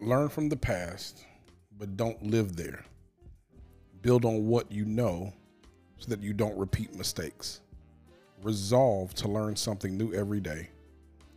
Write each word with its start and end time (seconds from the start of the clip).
Learn 0.00 0.28
from 0.28 0.50
the 0.50 0.56
past, 0.56 1.24
but 1.78 1.96
don't 1.96 2.22
live 2.22 2.54
there. 2.54 2.84
Build 4.02 4.26
on 4.26 4.46
what 4.46 4.70
you 4.70 4.84
know 4.84 5.32
so 5.96 6.10
that 6.10 6.22
you 6.22 6.34
don't 6.34 6.56
repeat 6.58 6.94
mistakes. 6.94 7.60
Resolve 8.42 9.14
to 9.14 9.28
learn 9.28 9.56
something 9.56 9.96
new 9.96 10.12
every 10.12 10.40
day 10.40 10.68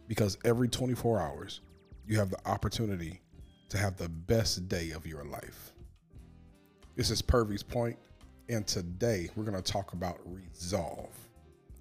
because 0.10 0.38
every 0.44 0.68
24 0.68 1.22
hours, 1.22 1.62
you 2.06 2.18
have 2.18 2.30
the 2.30 2.48
opportunity 2.48 3.22
to 3.70 3.78
have 3.78 3.96
the 3.96 4.10
best 4.10 4.68
day 4.68 4.92
of 4.92 5.08
your 5.08 5.24
life. 5.24 5.72
This 6.98 7.12
is 7.12 7.22
Purvey's 7.22 7.64
Point, 7.64 7.98
and 8.50 8.68
today 8.68 9.30
we're 9.36 9.46
going 9.46 9.62
to 9.62 9.72
talk 9.72 9.94
about 9.94 10.20
resolve 10.26 11.16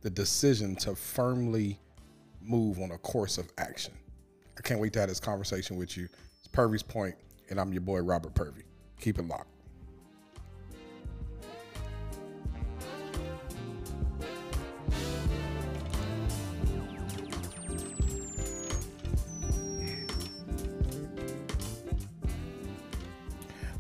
the 0.02 0.10
decision 0.10 0.76
to 0.76 0.94
firmly 0.94 1.80
move 2.40 2.78
on 2.78 2.92
a 2.92 2.98
course 2.98 3.36
of 3.36 3.50
action. 3.58 3.94
I 4.56 4.60
can't 4.60 4.80
wait 4.80 4.92
to 4.92 5.00
have 5.00 5.08
this 5.08 5.18
conversation 5.18 5.76
with 5.76 5.96
you. 5.96 6.08
It's 6.48 6.54
Purvey's 6.56 6.82
Point, 6.82 7.14
and 7.50 7.60
I'm 7.60 7.72
your 7.72 7.82
boy, 7.82 8.00
Robert 8.00 8.32
Purvey. 8.32 8.62
Keep 8.98 9.18
it 9.18 9.28
locked. 9.28 9.50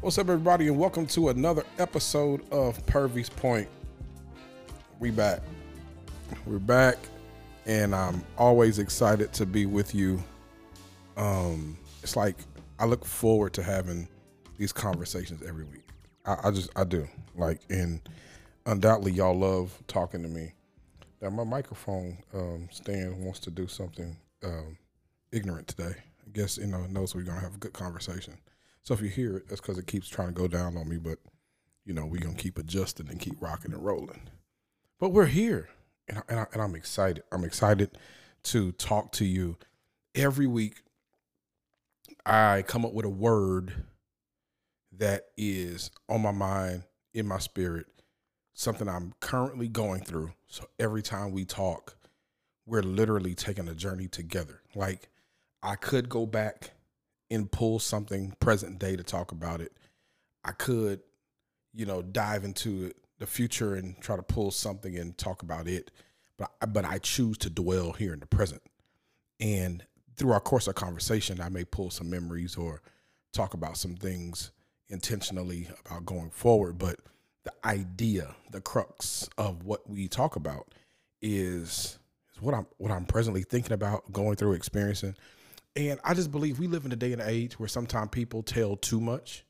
What's 0.02 0.18
up, 0.18 0.28
everybody, 0.28 0.68
and 0.68 0.78
welcome 0.78 1.06
to 1.06 1.30
another 1.30 1.64
episode 1.78 2.42
of 2.52 2.84
Purvey's 2.84 3.30
Point. 3.30 3.68
We 5.00 5.10
back. 5.10 5.40
We're 6.44 6.58
back, 6.58 6.98
and 7.64 7.94
I'm 7.94 8.22
always 8.36 8.78
excited 8.78 9.32
to 9.32 9.46
be 9.46 9.64
with 9.64 9.94
you. 9.94 10.22
Um, 11.16 11.78
it's 12.02 12.14
like 12.14 12.36
I 12.78 12.86
look 12.86 13.04
forward 13.04 13.52
to 13.54 13.62
having 13.62 14.08
these 14.56 14.72
conversations 14.72 15.42
every 15.46 15.64
week. 15.64 15.84
I, 16.24 16.36
I 16.44 16.50
just 16.50 16.70
I 16.76 16.84
do 16.84 17.08
like, 17.36 17.60
and 17.70 18.00
undoubtedly 18.66 19.12
y'all 19.12 19.38
love 19.38 19.76
talking 19.86 20.22
to 20.22 20.28
me. 20.28 20.52
Now 21.20 21.30
my 21.30 21.44
microphone 21.44 22.18
um, 22.34 22.68
stand 22.70 23.22
wants 23.24 23.40
to 23.40 23.50
do 23.50 23.66
something 23.66 24.16
um, 24.44 24.78
ignorant 25.32 25.68
today. 25.68 25.94
I 26.26 26.30
guess 26.32 26.58
you 26.58 26.66
know 26.66 26.86
knows 26.86 27.14
we're 27.14 27.22
gonna 27.22 27.40
have 27.40 27.54
a 27.54 27.58
good 27.58 27.72
conversation. 27.72 28.38
So 28.82 28.94
if 28.94 29.00
you 29.00 29.08
hear 29.08 29.38
it, 29.38 29.48
that's 29.48 29.60
because 29.60 29.78
it 29.78 29.86
keeps 29.86 30.08
trying 30.08 30.28
to 30.28 30.34
go 30.34 30.48
down 30.48 30.76
on 30.76 30.88
me. 30.88 30.98
But 30.98 31.18
you 31.84 31.94
know 31.94 32.06
we're 32.06 32.20
gonna 32.20 32.34
keep 32.34 32.58
adjusting 32.58 33.08
and 33.08 33.18
keep 33.18 33.40
rocking 33.40 33.72
and 33.72 33.84
rolling. 33.84 34.22
But 35.00 35.10
we're 35.10 35.26
here, 35.26 35.68
and, 36.08 36.18
I, 36.18 36.22
and, 36.28 36.40
I, 36.40 36.46
and 36.52 36.62
I'm 36.62 36.74
excited. 36.74 37.22
I'm 37.32 37.44
excited 37.44 37.90
to 38.44 38.72
talk 38.72 39.12
to 39.12 39.24
you 39.24 39.56
every 40.14 40.46
week. 40.46 40.82
I 42.28 42.62
come 42.66 42.84
up 42.84 42.92
with 42.92 43.06
a 43.06 43.10
word 43.10 43.72
that 44.98 45.28
is 45.38 45.90
on 46.10 46.20
my 46.20 46.30
mind, 46.30 46.82
in 47.14 47.26
my 47.26 47.38
spirit, 47.38 47.86
something 48.52 48.86
I'm 48.86 49.14
currently 49.20 49.66
going 49.66 50.02
through. 50.02 50.32
So 50.46 50.66
every 50.78 51.00
time 51.00 51.32
we 51.32 51.46
talk, 51.46 51.96
we're 52.66 52.82
literally 52.82 53.34
taking 53.34 53.66
a 53.66 53.74
journey 53.74 54.08
together. 54.08 54.60
Like 54.74 55.08
I 55.62 55.76
could 55.76 56.10
go 56.10 56.26
back 56.26 56.72
and 57.30 57.50
pull 57.50 57.78
something 57.78 58.34
present 58.40 58.78
day 58.78 58.94
to 58.94 59.02
talk 59.02 59.32
about 59.32 59.62
it. 59.62 59.72
I 60.44 60.52
could, 60.52 61.00
you 61.72 61.86
know, 61.86 62.02
dive 62.02 62.44
into 62.44 62.84
it, 62.84 62.96
the 63.18 63.26
future 63.26 63.74
and 63.74 63.98
try 64.02 64.16
to 64.16 64.22
pull 64.22 64.50
something 64.50 64.98
and 64.98 65.16
talk 65.16 65.42
about 65.42 65.66
it. 65.66 65.90
But 66.36 66.50
I, 66.60 66.66
but 66.66 66.84
I 66.84 66.98
choose 66.98 67.38
to 67.38 67.50
dwell 67.50 67.92
here 67.92 68.12
in 68.12 68.20
the 68.20 68.26
present. 68.26 68.60
And 69.40 69.82
through 70.18 70.32
our 70.32 70.40
course 70.40 70.66
of 70.66 70.74
conversation, 70.74 71.40
I 71.40 71.48
may 71.48 71.64
pull 71.64 71.90
some 71.90 72.10
memories 72.10 72.56
or 72.56 72.82
talk 73.32 73.54
about 73.54 73.76
some 73.76 73.94
things 73.94 74.50
intentionally 74.88 75.68
about 75.86 76.04
going 76.04 76.30
forward. 76.30 76.78
But 76.78 76.96
the 77.44 77.52
idea, 77.64 78.34
the 78.50 78.60
crux 78.60 79.28
of 79.38 79.64
what 79.64 79.88
we 79.88 80.08
talk 80.08 80.36
about 80.36 80.74
is 81.22 81.98
is 82.34 82.42
what 82.42 82.54
I'm 82.54 82.66
what 82.78 82.90
I'm 82.90 83.06
presently 83.06 83.42
thinking 83.42 83.72
about, 83.72 84.12
going 84.12 84.36
through, 84.36 84.52
experiencing. 84.52 85.14
And 85.76 86.00
I 86.02 86.14
just 86.14 86.32
believe 86.32 86.58
we 86.58 86.66
live 86.66 86.84
in 86.84 86.92
a 86.92 86.96
day 86.96 87.12
and 87.12 87.22
age 87.22 87.58
where 87.58 87.68
sometimes 87.68 88.08
people 88.10 88.42
tell 88.42 88.76
too 88.76 89.00
much. 89.00 89.44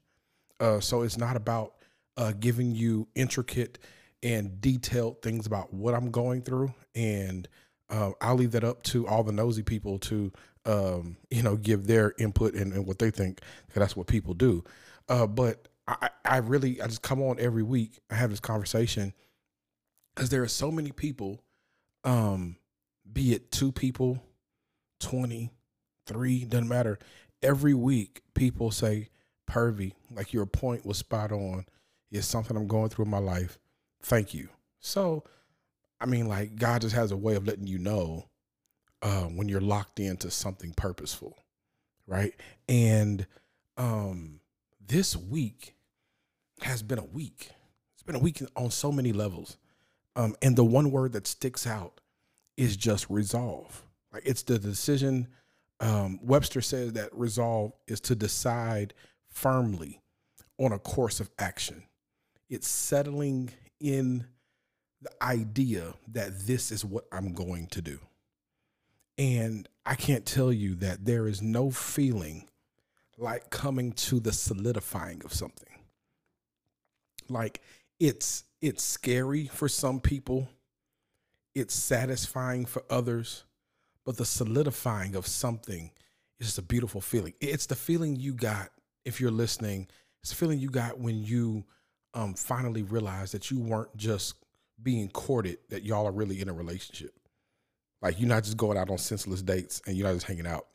Uh, 0.60 0.80
so 0.80 1.02
it's 1.02 1.16
not 1.16 1.36
about 1.36 1.74
uh, 2.16 2.32
giving 2.38 2.74
you 2.74 3.08
intricate 3.14 3.78
and 4.22 4.60
detailed 4.60 5.22
things 5.22 5.46
about 5.46 5.72
what 5.72 5.94
I'm 5.94 6.10
going 6.10 6.42
through. 6.42 6.74
And 6.94 7.48
uh, 7.88 8.10
I'll 8.20 8.34
leave 8.34 8.52
that 8.52 8.64
up 8.64 8.82
to 8.84 9.06
all 9.06 9.22
the 9.22 9.32
nosy 9.32 9.62
people 9.62 9.98
to, 10.00 10.32
um, 10.68 11.16
you 11.30 11.42
know, 11.42 11.56
give 11.56 11.86
their 11.86 12.12
input 12.18 12.54
and, 12.54 12.72
and 12.72 12.86
what 12.86 12.98
they 12.98 13.10
think. 13.10 13.40
That's 13.74 13.96
what 13.96 14.06
people 14.06 14.34
do. 14.34 14.62
Uh, 15.08 15.26
but 15.26 15.66
I, 15.88 16.10
I 16.24 16.36
really, 16.38 16.80
I 16.82 16.86
just 16.86 17.02
come 17.02 17.22
on 17.22 17.40
every 17.40 17.62
week. 17.62 17.98
I 18.10 18.14
have 18.14 18.30
this 18.30 18.38
conversation 18.38 19.14
because 20.14 20.28
there 20.28 20.42
are 20.42 20.48
so 20.48 20.70
many 20.70 20.92
people, 20.92 21.40
um, 22.04 22.56
be 23.10 23.32
it 23.32 23.50
two 23.50 23.72
people, 23.72 24.22
20, 25.00 25.50
three, 26.06 26.44
doesn't 26.44 26.68
matter. 26.68 26.98
Every 27.42 27.74
week, 27.74 28.20
people 28.34 28.70
say, 28.70 29.08
Purvey, 29.46 29.94
like 30.14 30.34
your 30.34 30.44
point 30.44 30.84
was 30.84 30.98
spot 30.98 31.32
on. 31.32 31.64
It's 32.10 32.26
something 32.26 32.56
I'm 32.56 32.66
going 32.66 32.90
through 32.90 33.06
in 33.06 33.10
my 33.10 33.18
life. 33.18 33.58
Thank 34.02 34.34
you. 34.34 34.50
So, 34.80 35.24
I 35.98 36.04
mean, 36.04 36.28
like 36.28 36.56
God 36.56 36.82
just 36.82 36.94
has 36.94 37.10
a 37.10 37.16
way 37.16 37.36
of 37.36 37.46
letting 37.46 37.66
you 37.66 37.78
know 37.78 38.28
uh, 39.02 39.24
when 39.24 39.48
you're 39.48 39.60
locked 39.60 40.00
into 40.00 40.30
something 40.30 40.72
purposeful, 40.74 41.36
right? 42.06 42.34
And 42.68 43.26
um, 43.76 44.40
this 44.84 45.16
week 45.16 45.74
has 46.62 46.82
been 46.82 46.98
a 46.98 47.04
week. 47.04 47.50
It's 47.94 48.02
been 48.02 48.16
a 48.16 48.20
week 48.20 48.42
on 48.56 48.70
so 48.70 48.90
many 48.90 49.12
levels. 49.12 49.56
Um, 50.16 50.34
and 50.42 50.56
the 50.56 50.64
one 50.64 50.90
word 50.90 51.12
that 51.12 51.26
sticks 51.26 51.66
out 51.66 52.00
is 52.56 52.76
just 52.76 53.08
resolve. 53.08 53.84
Like 54.12 54.24
it's 54.26 54.42
the 54.42 54.58
decision. 54.58 55.28
Um, 55.80 56.18
Webster 56.22 56.60
says 56.60 56.94
that 56.94 57.14
resolve 57.16 57.72
is 57.86 58.00
to 58.02 58.16
decide 58.16 58.94
firmly 59.30 60.00
on 60.58 60.72
a 60.72 60.78
course 60.78 61.20
of 61.20 61.30
action. 61.38 61.84
It's 62.50 62.66
settling 62.66 63.50
in 63.78 64.26
the 65.00 65.10
idea 65.22 65.94
that 66.08 66.40
this 66.40 66.72
is 66.72 66.84
what 66.84 67.04
I'm 67.12 67.32
going 67.32 67.68
to 67.68 67.82
do. 67.82 68.00
And 69.18 69.68
I 69.84 69.96
can't 69.96 70.24
tell 70.24 70.52
you 70.52 70.76
that 70.76 71.04
there 71.04 71.26
is 71.26 71.42
no 71.42 71.70
feeling 71.70 72.48
like 73.18 73.50
coming 73.50 73.92
to 73.92 74.20
the 74.20 74.32
solidifying 74.32 75.22
of 75.24 75.34
something. 75.34 75.68
Like 77.28 77.60
it's 77.98 78.44
it's 78.62 78.82
scary 78.82 79.46
for 79.46 79.68
some 79.68 80.00
people. 80.00 80.48
It's 81.54 81.74
satisfying 81.74 82.64
for 82.64 82.84
others, 82.88 83.44
but 84.04 84.16
the 84.16 84.24
solidifying 84.24 85.16
of 85.16 85.26
something 85.26 85.90
is 86.38 86.46
just 86.46 86.58
a 86.58 86.62
beautiful 86.62 87.00
feeling. 87.00 87.34
It's 87.40 87.66
the 87.66 87.74
feeling 87.74 88.14
you 88.16 88.32
got 88.34 88.70
if 89.04 89.20
you're 89.20 89.32
listening. 89.32 89.88
It's 90.22 90.30
the 90.30 90.36
feeling 90.36 90.60
you 90.60 90.70
got 90.70 91.00
when 91.00 91.24
you 91.24 91.64
um, 92.14 92.34
finally 92.34 92.82
realized 92.82 93.34
that 93.34 93.50
you 93.50 93.58
weren't 93.58 93.96
just 93.96 94.34
being 94.80 95.08
courted, 95.08 95.58
that 95.70 95.84
y'all 95.84 96.06
are 96.06 96.12
really 96.12 96.40
in 96.40 96.48
a 96.48 96.52
relationship. 96.52 97.17
Like 98.00 98.18
you're 98.20 98.28
not 98.28 98.44
just 98.44 98.56
going 98.56 98.78
out 98.78 98.90
on 98.90 98.98
senseless 98.98 99.42
dates 99.42 99.82
and 99.86 99.96
you're 99.96 100.06
not 100.06 100.14
just 100.14 100.26
hanging 100.26 100.46
out. 100.46 100.66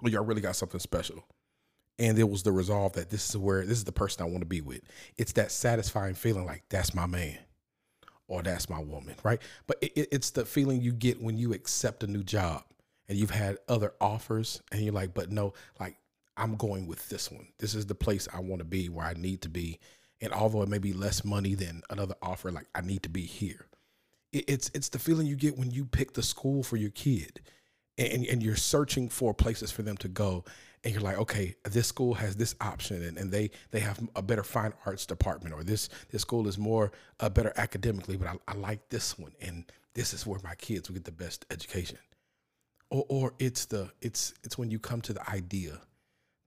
Well, 0.00 0.12
y'all 0.12 0.24
really 0.24 0.40
got 0.40 0.56
something 0.56 0.80
special. 0.80 1.24
And 1.98 2.18
it 2.18 2.28
was 2.28 2.42
the 2.42 2.52
resolve 2.52 2.92
that 2.94 3.08
this 3.08 3.30
is 3.30 3.38
where 3.38 3.64
this 3.64 3.78
is 3.78 3.84
the 3.84 3.92
person 3.92 4.22
I 4.22 4.28
want 4.28 4.40
to 4.40 4.46
be 4.46 4.60
with. 4.60 4.82
It's 5.16 5.32
that 5.32 5.50
satisfying 5.50 6.14
feeling 6.14 6.44
like 6.44 6.64
that's 6.68 6.94
my 6.94 7.06
man 7.06 7.38
or 8.28 8.42
that's 8.42 8.68
my 8.68 8.80
woman, 8.80 9.14
right? 9.22 9.40
But 9.66 9.78
it, 9.80 10.08
it's 10.12 10.30
the 10.30 10.44
feeling 10.44 10.82
you 10.82 10.92
get 10.92 11.22
when 11.22 11.38
you 11.38 11.54
accept 11.54 12.02
a 12.02 12.06
new 12.06 12.22
job 12.22 12.64
and 13.08 13.16
you've 13.16 13.30
had 13.30 13.56
other 13.68 13.94
offers 14.00 14.60
and 14.70 14.82
you're 14.82 14.92
like, 14.92 15.14
but 15.14 15.30
no, 15.30 15.54
like 15.80 15.96
I'm 16.36 16.56
going 16.56 16.86
with 16.86 17.08
this 17.08 17.30
one. 17.30 17.48
This 17.58 17.74
is 17.74 17.86
the 17.86 17.94
place 17.94 18.28
I 18.32 18.40
want 18.40 18.58
to 18.58 18.64
be 18.64 18.88
where 18.88 19.06
I 19.06 19.14
need 19.14 19.42
to 19.42 19.48
be. 19.48 19.78
And 20.20 20.32
although 20.32 20.62
it 20.62 20.68
may 20.68 20.78
be 20.78 20.92
less 20.92 21.24
money 21.24 21.54
than 21.54 21.82
another 21.88 22.14
offer, 22.20 22.50
like 22.50 22.66
I 22.74 22.80
need 22.80 23.02
to 23.04 23.08
be 23.08 23.22
here. 23.22 23.66
It's 24.32 24.70
it's 24.74 24.88
the 24.88 24.98
feeling 24.98 25.26
you 25.26 25.36
get 25.36 25.56
when 25.56 25.70
you 25.70 25.84
pick 25.84 26.12
the 26.12 26.22
school 26.22 26.62
for 26.62 26.76
your 26.76 26.90
kid 26.90 27.40
and, 27.96 28.26
and 28.26 28.42
you're 28.42 28.56
searching 28.56 29.08
for 29.08 29.32
places 29.32 29.70
for 29.70 29.82
them 29.82 29.96
to 29.98 30.08
go 30.08 30.44
and 30.84 30.92
you're 30.92 31.02
like 31.02 31.16
okay 31.16 31.54
this 31.64 31.86
school 31.86 32.12
has 32.12 32.36
this 32.36 32.54
option 32.60 33.02
and, 33.02 33.16
and 33.16 33.32
they 33.32 33.50
they 33.70 33.80
have 33.80 33.98
a 34.14 34.20
better 34.20 34.42
fine 34.42 34.74
arts 34.84 35.06
department 35.06 35.54
or 35.54 35.62
this 35.64 35.88
this 36.10 36.20
school 36.20 36.46
is 36.46 36.58
more 36.58 36.92
uh, 37.20 37.30
better 37.30 37.52
academically 37.56 38.16
but 38.16 38.28
I, 38.28 38.34
I 38.52 38.54
like 38.56 38.88
this 38.90 39.18
one 39.18 39.32
and 39.40 39.64
this 39.96 40.12
is 40.12 40.26
where 40.26 40.38
my 40.44 40.54
kids 40.56 40.88
will 40.88 40.94
get 40.94 41.04
the 41.04 41.10
best 41.10 41.46
education. 41.50 41.98
Or 42.90 43.06
or 43.08 43.34
it's 43.38 43.64
the 43.64 43.90
it's 44.02 44.34
it's 44.44 44.58
when 44.58 44.70
you 44.70 44.78
come 44.78 45.00
to 45.00 45.14
the 45.14 45.28
idea 45.28 45.80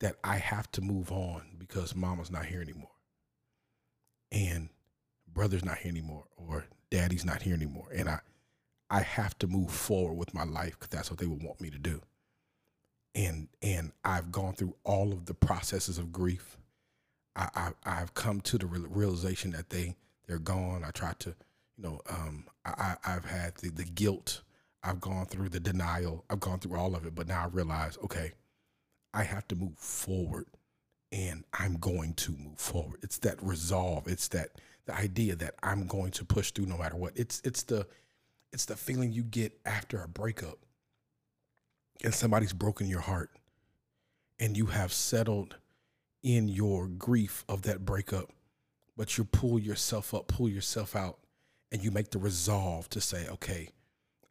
that 0.01 0.17
I 0.23 0.37
have 0.37 0.71
to 0.73 0.81
move 0.81 1.11
on 1.11 1.41
because 1.57 1.95
mama's 1.95 2.29
not 2.31 2.45
here 2.45 2.61
anymore 2.61 2.91
and 4.31 4.69
brother's 5.33 5.65
not 5.65 5.79
here 5.79 5.89
anymore 5.89 6.25
or 6.37 6.65
daddy's 6.91 7.25
not 7.25 7.41
here 7.43 7.55
anymore 7.55 7.87
and 7.95 8.09
I 8.09 8.19
I 8.89 9.01
have 9.01 9.37
to 9.39 9.47
move 9.47 9.71
forward 9.71 10.15
with 10.15 10.33
my 10.33 10.43
life 10.45 10.73
because 10.79 10.89
that's 10.89 11.11
what 11.11 11.19
they 11.19 11.27
would 11.27 11.43
want 11.43 11.61
me 11.61 11.69
to 11.71 11.79
do. 11.79 12.01
and 13.15 13.47
and 13.61 13.91
I've 14.03 14.31
gone 14.31 14.53
through 14.53 14.75
all 14.83 15.11
of 15.11 15.25
the 15.25 15.33
processes 15.33 15.97
of 15.97 16.11
grief. 16.11 16.57
I, 17.35 17.71
I 17.85 17.95
have 17.95 18.13
come 18.15 18.41
to 18.41 18.57
the 18.57 18.67
realization 18.67 19.51
that 19.51 19.69
they 19.69 19.95
they're 20.27 20.39
gone. 20.39 20.83
I 20.85 20.91
tried 20.91 21.19
to, 21.21 21.29
you 21.77 21.83
know, 21.83 22.01
um, 22.09 22.45
I, 22.65 22.95
I've 23.05 23.25
had 23.25 23.55
the, 23.57 23.69
the 23.69 23.85
guilt. 23.85 24.41
I've 24.83 25.01
gone 25.01 25.25
through 25.27 25.49
the 25.49 25.59
denial. 25.61 26.25
I've 26.29 26.39
gone 26.41 26.59
through 26.59 26.77
all 26.77 26.95
of 26.95 27.05
it, 27.05 27.15
but 27.15 27.27
now 27.27 27.43
I 27.45 27.47
realize, 27.47 27.97
okay, 28.03 28.33
I 29.13 29.23
have 29.23 29.47
to 29.49 29.55
move 29.55 29.77
forward, 29.77 30.47
and 31.11 31.45
I'm 31.53 31.77
going 31.77 32.13
to 32.15 32.31
move 32.33 32.59
forward. 32.59 32.99
It's 33.03 33.19
that 33.19 33.41
resolve. 33.43 34.07
It's 34.07 34.27
that 34.29 34.51
the 34.89 34.97
idea 34.97 35.35
that 35.35 35.53
I'm 35.61 35.85
going 35.85 36.09
to 36.11 36.25
push 36.25 36.51
through 36.51 36.65
no 36.65 36.77
matter 36.77 36.95
what. 36.97 37.13
It's 37.15 37.41
it's 37.45 37.63
the 37.63 37.85
it's 38.51 38.65
the 38.65 38.75
feeling 38.75 39.11
you 39.11 39.23
get 39.23 39.53
after 39.63 40.01
a 40.01 40.07
breakup 40.07 40.57
and 42.03 42.13
somebody's 42.13 42.53
broken 42.53 42.87
your 42.87 43.01
heart 43.01 43.29
and 44.39 44.57
you 44.57 44.67
have 44.67 44.91
settled 44.91 45.57
in 46.23 46.47
your 46.47 46.87
grief 46.87 47.45
of 47.47 47.61
that 47.63 47.85
breakup, 47.85 48.31
but 48.97 49.15
you 49.17 49.25
pull 49.25 49.59
yourself 49.59 50.13
up, 50.13 50.27
pull 50.27 50.49
yourself 50.49 50.95
out, 50.95 51.19
and 51.71 51.83
you 51.83 51.91
make 51.91 52.09
the 52.09 52.17
resolve 52.17 52.89
to 52.89 52.99
say, 52.99 53.27
okay, 53.27 53.69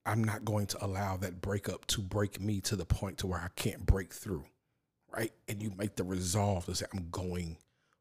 I'm 0.05 0.25
not 0.25 0.45
going 0.45 0.67
to 0.67 0.85
allow 0.85 1.17
that 1.19 1.41
breakup 1.41 1.87
to 1.89 2.01
break 2.01 2.41
me 2.41 2.61
to 2.63 2.75
the 2.75 2.85
point 2.85 3.19
to 3.19 3.29
where 3.29 3.39
I 3.39 3.49
can't 3.55 3.87
break 3.87 4.13
through. 4.13 4.45
Right. 5.15 5.33
And 5.47 5.63
you 5.63 5.73
make 5.79 5.95
the 5.97 6.05
resolve 6.05 6.67
to 6.67 6.75
say, 6.75 6.87
I'm 6.93 7.09
going 7.11 7.59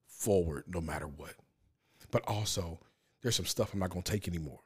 forward 0.08 0.64
no 0.68 0.82
matter 0.82 1.08
what. 1.08 1.36
But 2.12 2.24
also, 2.28 2.80
there's 3.22 3.36
some 3.36 3.46
stuff 3.46 3.74
I'm 3.74 3.80
not 3.80 3.90
going 3.90 4.04
to 4.04 4.12
take 4.12 4.28
anymore. 4.28 4.60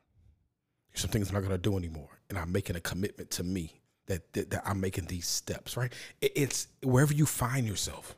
There's 0.91 1.01
some 1.01 1.09
things 1.09 1.29
I'm 1.29 1.35
not 1.35 1.41
going 1.41 1.51
to 1.51 1.57
do 1.57 1.77
anymore. 1.77 2.09
And 2.29 2.37
I'm 2.37 2.51
making 2.51 2.75
a 2.75 2.81
commitment 2.81 3.31
to 3.31 3.43
me 3.43 3.81
that, 4.07 4.33
that, 4.33 4.49
that 4.51 4.63
I'm 4.65 4.79
making 4.81 5.05
these 5.05 5.27
steps, 5.27 5.77
right? 5.77 5.91
It, 6.21 6.33
it's 6.35 6.67
wherever 6.83 7.13
you 7.13 7.25
find 7.25 7.67
yourself. 7.67 8.15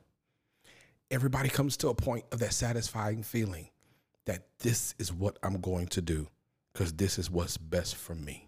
Everybody 1.11 1.49
comes 1.49 1.77
to 1.77 1.89
a 1.89 1.93
point 1.93 2.25
of 2.31 2.39
that 2.39 2.53
satisfying 2.53 3.21
feeling 3.21 3.69
that 4.25 4.43
this 4.59 4.95
is 4.97 5.13
what 5.13 5.37
I'm 5.43 5.61
going 5.61 5.87
to 5.87 6.01
do 6.01 6.27
because 6.71 6.93
this 6.93 7.19
is 7.19 7.29
what's 7.29 7.57
best 7.57 7.95
for 7.95 8.15
me. 8.15 8.47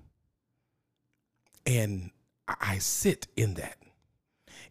And 1.65 2.11
I 2.47 2.79
sit 2.79 3.27
in 3.35 3.55
that 3.55 3.77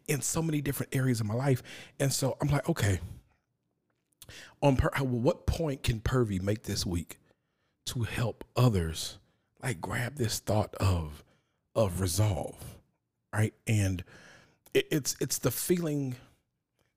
in 0.07 0.21
so 0.21 0.41
many 0.41 0.61
different 0.61 0.95
areas 0.95 1.19
of 1.19 1.27
my 1.27 1.33
life. 1.33 1.63
And 1.99 2.11
so 2.11 2.37
I'm 2.41 2.49
like, 2.49 2.67
okay, 2.69 2.99
on 4.61 4.77
per- 4.77 4.91
what 5.03 5.45
point 5.45 5.83
can 5.83 5.99
Purvey 5.99 6.39
make 6.39 6.63
this 6.63 6.85
week 6.85 7.19
to 7.87 8.03
help 8.03 8.43
others 8.55 9.17
like 9.61 9.81
grab 9.81 10.15
this 10.15 10.39
thought 10.39 10.73
of 10.75 11.23
of 11.75 11.99
resolve, 11.99 12.77
right? 13.33 13.53
And 13.67 14.03
it, 14.73 14.87
it's 14.91 15.15
it's 15.19 15.39
the 15.39 15.51
feeling 15.51 16.15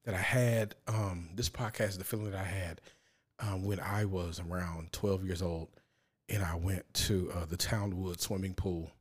that 0.04 0.14
I 0.14 0.18
had. 0.20 0.74
Um, 0.86 1.30
this 1.34 1.48
podcast 1.48 1.90
is 1.90 1.98
the 1.98 2.04
feeling 2.04 2.30
that 2.30 2.40
I 2.40 2.44
had 2.44 2.80
um, 3.40 3.64
when 3.64 3.80
I 3.80 4.04
was 4.04 4.40
around 4.40 4.92
12 4.92 5.24
years 5.24 5.42
old, 5.42 5.68
and 6.28 6.42
I 6.42 6.54
went 6.56 6.92
to 6.94 7.30
uh, 7.34 7.44
the 7.44 7.56
Townwood 7.56 8.20
swimming 8.20 8.54
pool 8.54 8.92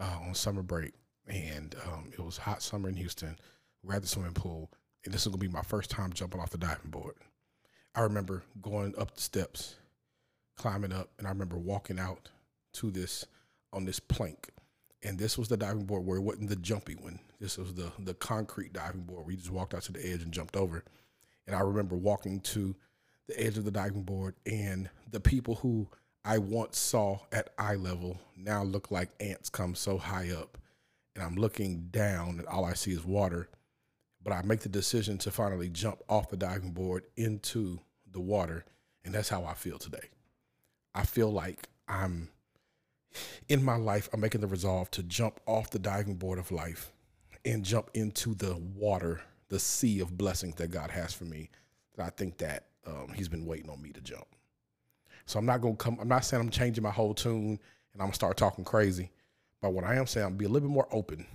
uh, 0.00 0.18
on 0.26 0.34
summer 0.34 0.62
break, 0.62 0.92
and 1.26 1.74
um, 1.86 2.10
it 2.12 2.20
was 2.20 2.36
hot 2.36 2.62
summer 2.62 2.88
in 2.88 2.96
Houston. 2.96 3.36
We're 3.82 3.94
at 3.94 4.02
the 4.02 4.08
swimming 4.08 4.34
pool, 4.34 4.70
and 5.04 5.12
this 5.12 5.22
is 5.22 5.28
gonna 5.28 5.38
be 5.38 5.48
my 5.48 5.62
first 5.62 5.90
time 5.90 6.12
jumping 6.12 6.40
off 6.40 6.50
the 6.50 6.58
diving 6.58 6.90
board. 6.90 7.14
I 7.94 8.02
remember 8.02 8.42
going 8.60 8.94
up 8.98 9.14
the 9.14 9.20
steps, 9.20 9.76
climbing 10.56 10.92
up, 10.92 11.10
and 11.18 11.26
I 11.26 11.30
remember 11.30 11.56
walking 11.56 11.98
out 11.98 12.30
to 12.74 12.90
this 12.90 13.26
on 13.72 13.84
this 13.84 14.00
plank 14.00 14.50
and 15.04 15.18
this 15.18 15.36
was 15.36 15.48
the 15.48 15.56
diving 15.56 15.84
board 15.84 16.04
where 16.06 16.16
it 16.16 16.22
wasn't 16.22 16.48
the 16.48 16.56
jumpy 16.56 16.94
one. 16.94 17.20
This 17.40 17.58
was 17.58 17.74
the 17.74 17.92
the 17.98 18.14
concrete 18.14 18.72
diving 18.72 19.02
board 19.02 19.26
where 19.26 19.32
you 19.32 19.38
just 19.38 19.50
walked 19.50 19.74
out 19.74 19.82
to 19.82 19.92
the 19.92 20.04
edge 20.04 20.22
and 20.22 20.32
jumped 20.32 20.56
over. 20.56 20.82
And 21.46 21.54
I 21.54 21.60
remember 21.60 21.94
walking 21.94 22.40
to 22.40 22.74
the 23.28 23.38
edge 23.38 23.58
of 23.58 23.64
the 23.64 23.70
diving 23.70 24.02
board, 24.02 24.34
and 24.46 24.88
the 25.10 25.20
people 25.20 25.56
who 25.56 25.88
I 26.24 26.38
once 26.38 26.78
saw 26.78 27.20
at 27.32 27.50
eye 27.58 27.74
level 27.74 28.18
now 28.36 28.62
look 28.62 28.90
like 28.90 29.10
ants 29.20 29.50
come 29.50 29.74
so 29.74 29.98
high 29.98 30.30
up. 30.30 30.56
And 31.14 31.22
I'm 31.22 31.36
looking 31.36 31.88
down, 31.90 32.38
and 32.38 32.46
all 32.46 32.64
I 32.64 32.72
see 32.72 32.92
is 32.92 33.04
water. 33.04 33.48
But 34.24 34.32
I 34.32 34.42
make 34.42 34.60
the 34.60 34.70
decision 34.70 35.18
to 35.18 35.30
finally 35.30 35.68
jump 35.68 36.02
off 36.08 36.30
the 36.30 36.36
diving 36.36 36.72
board 36.72 37.04
into 37.16 37.78
the 38.10 38.20
water, 38.20 38.64
and 39.04 39.14
that's 39.14 39.28
how 39.28 39.44
I 39.44 39.54
feel 39.54 39.78
today. 39.78 40.08
I 40.94 41.04
feel 41.04 41.30
like 41.30 41.68
I'm 41.86 42.30
in 43.48 43.62
my 43.62 43.76
life, 43.76 44.08
I'm 44.12 44.20
making 44.20 44.40
the 44.40 44.46
resolve 44.46 44.90
to 44.92 45.02
jump 45.02 45.40
off 45.46 45.70
the 45.70 45.78
diving 45.78 46.14
board 46.14 46.38
of 46.38 46.50
life 46.50 46.92
and 47.44 47.64
jump 47.64 47.90
into 47.94 48.34
the 48.34 48.56
water, 48.56 49.20
the 49.48 49.58
sea 49.58 50.00
of 50.00 50.16
blessings 50.16 50.54
that 50.56 50.70
God 50.70 50.90
has 50.90 51.12
for 51.12 51.24
me. 51.24 51.50
That 51.96 52.06
I 52.06 52.10
think 52.10 52.38
that 52.38 52.64
um, 52.86 53.12
He's 53.14 53.28
been 53.28 53.46
waiting 53.46 53.70
on 53.70 53.82
me 53.82 53.90
to 53.92 54.00
jump. 54.00 54.26
So 55.26 55.38
I'm 55.38 55.46
not 55.46 55.60
gonna 55.60 55.76
come. 55.76 55.98
I'm 56.00 56.08
not 56.08 56.24
saying 56.24 56.40
I'm 56.40 56.50
changing 56.50 56.82
my 56.82 56.90
whole 56.90 57.14
tune 57.14 57.58
and 57.92 58.02
I'm 58.02 58.06
gonna 58.06 58.14
start 58.14 58.36
talking 58.36 58.64
crazy. 58.64 59.10
But 59.60 59.72
what 59.72 59.84
I 59.84 59.94
am 59.96 60.06
saying, 60.06 60.26
I'm 60.26 60.36
be 60.36 60.44
a 60.44 60.48
little 60.48 60.68
bit 60.68 60.74
more 60.74 60.88
open, 60.90 61.26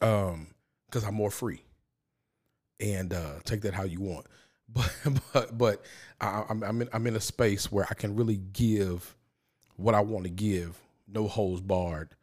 um, 0.00 0.48
because 0.96 1.06
I'm 1.06 1.14
more 1.14 1.30
free, 1.30 1.62
and 2.80 3.12
uh, 3.12 3.40
take 3.44 3.60
that 3.62 3.74
how 3.74 3.84
you 3.84 4.00
want. 4.00 4.26
But 4.68 4.92
but 5.32 5.58
but 5.58 5.84
I, 6.20 6.44
I'm 6.48 6.64
I'm 6.64 6.82
in, 6.82 6.88
I'm 6.92 7.06
in 7.06 7.14
a 7.14 7.20
space 7.20 7.70
where 7.70 7.86
I 7.88 7.94
can 7.94 8.16
really 8.16 8.38
give 8.52 9.14
what 9.76 9.94
I 9.94 10.00
want 10.00 10.24
to 10.24 10.30
give, 10.30 10.76
no 11.06 11.28
holes 11.28 11.60
barred, 11.60 12.16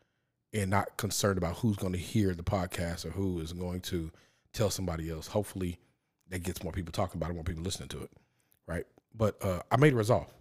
and 0.52 0.70
not 0.70 0.98
concerned 0.98 1.38
about 1.38 1.58
who's 1.58 1.78
going 1.78 1.94
to 1.94 2.00
hear 2.00 2.34
the 2.34 2.44
podcast 2.44 3.06
or 3.06 3.12
who 3.12 3.40
is 3.40 3.54
going 3.54 3.80
to 3.82 4.12
tell 4.52 4.70
somebody 4.70 5.10
else. 5.10 5.28
Hopefully, 5.28 5.80
that 6.32 6.44
gets 6.44 6.64
more 6.64 6.74
people 6.74 6.92
talking 6.92 7.18
about 7.18 7.30
it, 7.30 7.36
more 7.36 7.46
people 7.46 7.64
listening 7.64 7.90
to 7.90 8.02
it, 8.02 8.12
right? 8.68 8.88
But 9.16 9.42
uh, 9.42 9.62
I 9.72 9.78
made 9.78 9.94
a 9.94 9.96
resolve. 9.96 10.34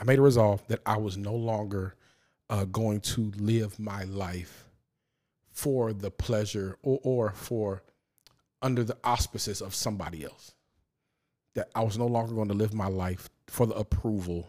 I 0.00 0.04
made 0.04 0.20
a 0.20 0.22
resolve 0.22 0.66
that 0.68 0.80
I 0.86 0.96
was 0.96 1.18
no 1.18 1.34
longer 1.34 1.96
uh, 2.48 2.64
going 2.64 3.00
to 3.00 3.30
live 3.36 3.78
my 3.78 4.04
life 4.04 4.69
for 5.50 5.92
the 5.92 6.10
pleasure 6.10 6.78
or, 6.82 7.00
or 7.02 7.32
for 7.32 7.82
under 8.62 8.84
the 8.84 8.96
auspices 9.04 9.60
of 9.60 9.74
somebody 9.74 10.24
else. 10.24 10.54
That 11.54 11.68
I 11.74 11.82
was 11.82 11.98
no 11.98 12.06
longer 12.06 12.34
going 12.34 12.48
to 12.48 12.54
live 12.54 12.74
my 12.74 12.86
life 12.86 13.28
for 13.48 13.66
the 13.66 13.74
approval 13.74 14.46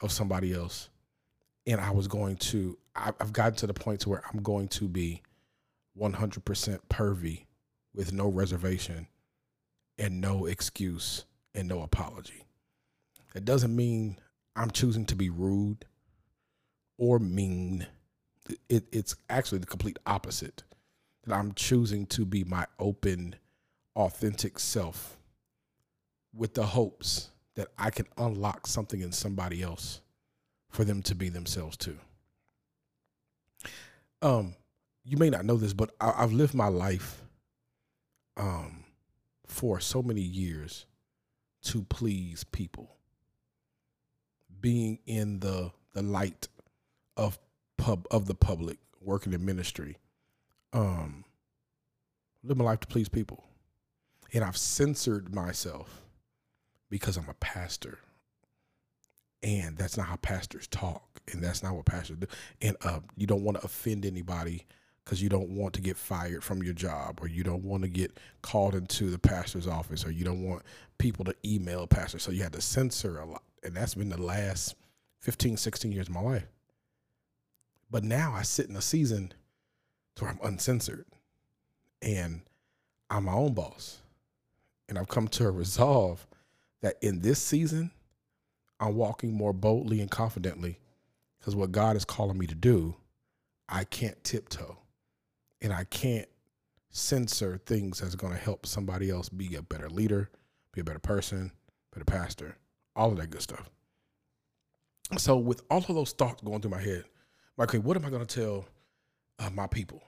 of 0.00 0.10
somebody 0.10 0.52
else, 0.52 0.88
and 1.66 1.80
I 1.80 1.90
was 1.90 2.08
going 2.08 2.36
to. 2.36 2.76
I've 2.94 3.32
gotten 3.32 3.54
to 3.56 3.66
the 3.66 3.74
point 3.74 4.00
to 4.00 4.08
where 4.08 4.22
I'm 4.32 4.42
going 4.42 4.68
to 4.68 4.88
be 4.88 5.22
100% 5.98 6.78
Purvey 6.88 7.46
with 7.94 8.12
no 8.12 8.28
reservation 8.28 9.06
and 9.98 10.20
no 10.20 10.46
excuse 10.46 11.24
and 11.54 11.68
no 11.68 11.82
apology. 11.82 12.46
It 13.34 13.44
doesn't 13.44 13.74
mean 13.74 14.18
I'm 14.54 14.70
choosing 14.70 15.04
to 15.06 15.14
be 15.14 15.30
rude 15.30 15.84
or 16.98 17.18
mean. 17.18 17.86
It, 18.68 18.84
it's 18.92 19.16
actually 19.28 19.58
the 19.58 19.66
complete 19.66 19.98
opposite. 20.06 20.62
That 21.24 21.34
I'm 21.34 21.54
choosing 21.54 22.06
to 22.06 22.24
be 22.24 22.44
my 22.44 22.66
open, 22.78 23.34
authentic 23.96 24.60
self 24.60 25.18
with 26.32 26.54
the 26.54 26.66
hopes 26.66 27.30
that 27.56 27.68
I 27.78 27.90
can 27.90 28.06
unlock 28.16 28.66
something 28.66 29.00
in 29.00 29.10
somebody 29.10 29.62
else 29.62 30.02
for 30.70 30.84
them 30.84 31.02
to 31.02 31.14
be 31.14 31.28
themselves 31.28 31.76
too. 31.76 31.98
Um, 34.22 34.54
you 35.04 35.16
may 35.16 35.30
not 35.30 35.44
know 35.44 35.56
this, 35.56 35.72
but 35.72 35.90
I, 36.00 36.20
have 36.20 36.32
lived 36.32 36.54
my 36.54 36.68
life 36.68 37.22
um, 38.36 38.84
for 39.46 39.80
so 39.80 40.02
many 40.02 40.20
years 40.20 40.86
to 41.62 41.82
please 41.82 42.44
people, 42.44 42.96
being 44.60 44.98
in 45.06 45.40
the 45.40 45.72
the 45.94 46.02
light 46.02 46.48
of 47.16 47.38
pub 47.76 48.06
of 48.10 48.26
the 48.26 48.34
public, 48.34 48.78
working 49.00 49.32
in 49.32 49.44
ministry. 49.44 49.96
Um, 50.72 51.24
live 52.42 52.56
my 52.56 52.64
life 52.64 52.80
to 52.80 52.86
please 52.86 53.08
people, 53.08 53.44
and 54.32 54.44
I've 54.44 54.56
censored 54.56 55.34
myself 55.34 56.02
because 56.90 57.16
I'm 57.16 57.28
a 57.28 57.34
pastor. 57.34 57.98
And 59.42 59.76
that's 59.76 59.96
not 59.96 60.06
how 60.06 60.16
pastors 60.16 60.66
talk. 60.66 61.20
And 61.32 61.42
that's 61.42 61.62
not 61.62 61.74
what 61.74 61.84
pastors 61.84 62.16
do. 62.18 62.26
And 62.62 62.76
uh, 62.82 63.00
you 63.16 63.26
don't 63.26 63.42
want 63.42 63.58
to 63.58 63.64
offend 63.64 64.04
anybody 64.06 64.66
because 65.04 65.22
you 65.22 65.28
don't 65.28 65.50
want 65.50 65.72
to 65.74 65.80
get 65.80 65.96
fired 65.96 66.42
from 66.42 66.62
your 66.62 66.74
job 66.74 67.18
or 67.20 67.28
you 67.28 67.44
don't 67.44 67.62
want 67.62 67.82
to 67.82 67.88
get 67.88 68.18
called 68.42 68.74
into 68.74 69.10
the 69.10 69.18
pastor's 69.18 69.66
office 69.68 70.04
or 70.04 70.10
you 70.10 70.24
don't 70.24 70.42
want 70.42 70.62
people 70.98 71.24
to 71.24 71.34
email 71.44 71.86
pastor. 71.86 72.18
So 72.18 72.32
you 72.32 72.42
had 72.42 72.52
to 72.54 72.60
censor 72.60 73.18
a 73.18 73.26
lot. 73.26 73.42
And 73.62 73.74
that's 73.74 73.94
been 73.94 74.08
the 74.08 74.20
last 74.20 74.74
15 75.20 75.56
16 75.56 75.92
years 75.92 76.08
of 76.08 76.14
my 76.14 76.20
life 76.20 76.46
but 77.90 78.04
now 78.04 78.32
i 78.34 78.42
sit 78.42 78.68
in 78.68 78.76
a 78.76 78.82
season 78.82 79.32
where 80.18 80.30
i'm 80.30 80.40
uncensored 80.42 81.06
and 82.02 82.40
i'm 83.10 83.24
my 83.24 83.32
own 83.32 83.52
boss 83.52 83.98
and 84.88 84.98
i've 84.98 85.08
come 85.08 85.28
to 85.28 85.46
a 85.46 85.50
resolve 85.50 86.26
that 86.82 86.96
in 87.02 87.20
this 87.20 87.40
season 87.40 87.90
I'm 88.78 88.94
walking 88.94 89.32
more 89.32 89.52
boldly 89.52 90.00
and 90.00 90.10
confidently 90.10 90.78
because 91.38 91.56
what 91.56 91.72
God 91.72 91.96
is 91.96 92.04
calling 92.04 92.38
me 92.38 92.46
to 92.46 92.54
do, 92.54 92.96
I 93.68 93.84
can't 93.84 94.22
tiptoe 94.22 94.78
and 95.60 95.72
I 95.72 95.84
can't 95.84 96.28
censor 96.90 97.58
things 97.66 98.00
that's 98.00 98.14
going 98.14 98.32
to 98.32 98.38
help 98.38 98.66
somebody 98.66 99.10
else 99.10 99.28
be 99.28 99.54
a 99.54 99.62
better 99.62 99.88
leader, 99.88 100.30
be 100.72 100.80
a 100.80 100.84
better 100.84 100.98
person, 100.98 101.52
better 101.92 102.04
pastor, 102.04 102.56
all 102.94 103.10
of 103.10 103.16
that 103.18 103.30
good 103.30 103.42
stuff. 103.42 103.70
So, 105.18 105.36
with 105.36 105.62
all 105.70 105.78
of 105.78 105.86
those 105.86 106.12
thoughts 106.12 106.42
going 106.42 106.60
through 106.60 106.72
my 106.72 106.80
head, 106.80 107.04
like, 107.56 107.70
okay, 107.70 107.78
what 107.78 107.96
am 107.96 108.04
I 108.04 108.10
going 108.10 108.24
to 108.24 108.40
tell 108.40 108.66
uh, 109.38 109.50
my 109.50 109.66
people, 109.66 110.02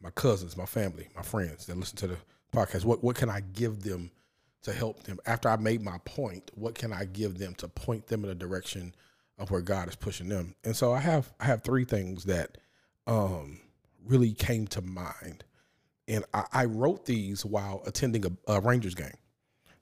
my 0.00 0.10
cousins, 0.10 0.56
my 0.56 0.66
family, 0.66 1.08
my 1.14 1.22
friends 1.22 1.66
that 1.66 1.76
listen 1.76 1.96
to 1.98 2.06
the 2.08 2.16
podcast? 2.52 2.84
What 2.84 3.02
what 3.02 3.16
can 3.16 3.30
I 3.30 3.40
give 3.40 3.82
them 3.82 4.10
to 4.62 4.72
help 4.72 5.04
them 5.04 5.18
after 5.26 5.48
I 5.48 5.56
made 5.56 5.82
my 5.82 5.98
point? 6.04 6.50
What 6.54 6.74
can 6.74 6.92
I 6.92 7.04
give 7.04 7.38
them 7.38 7.54
to 7.56 7.68
point 7.68 8.06
them 8.06 8.24
in 8.24 8.30
a 8.30 8.34
direction 8.34 8.94
of 9.38 9.50
where 9.50 9.60
God 9.60 9.88
is 9.88 9.96
pushing 9.96 10.28
them? 10.28 10.54
And 10.64 10.76
so 10.76 10.92
I 10.92 11.00
have 11.00 11.32
I 11.40 11.44
have 11.44 11.62
three 11.62 11.84
things 11.84 12.24
that 12.24 12.58
um, 13.06 13.60
really 14.04 14.32
came 14.32 14.66
to 14.68 14.82
mind, 14.82 15.44
and 16.06 16.24
I, 16.34 16.44
I 16.52 16.64
wrote 16.64 17.06
these 17.06 17.44
while 17.44 17.82
attending 17.86 18.26
a, 18.26 18.52
a 18.52 18.60
Rangers 18.60 18.94
game 18.94 19.16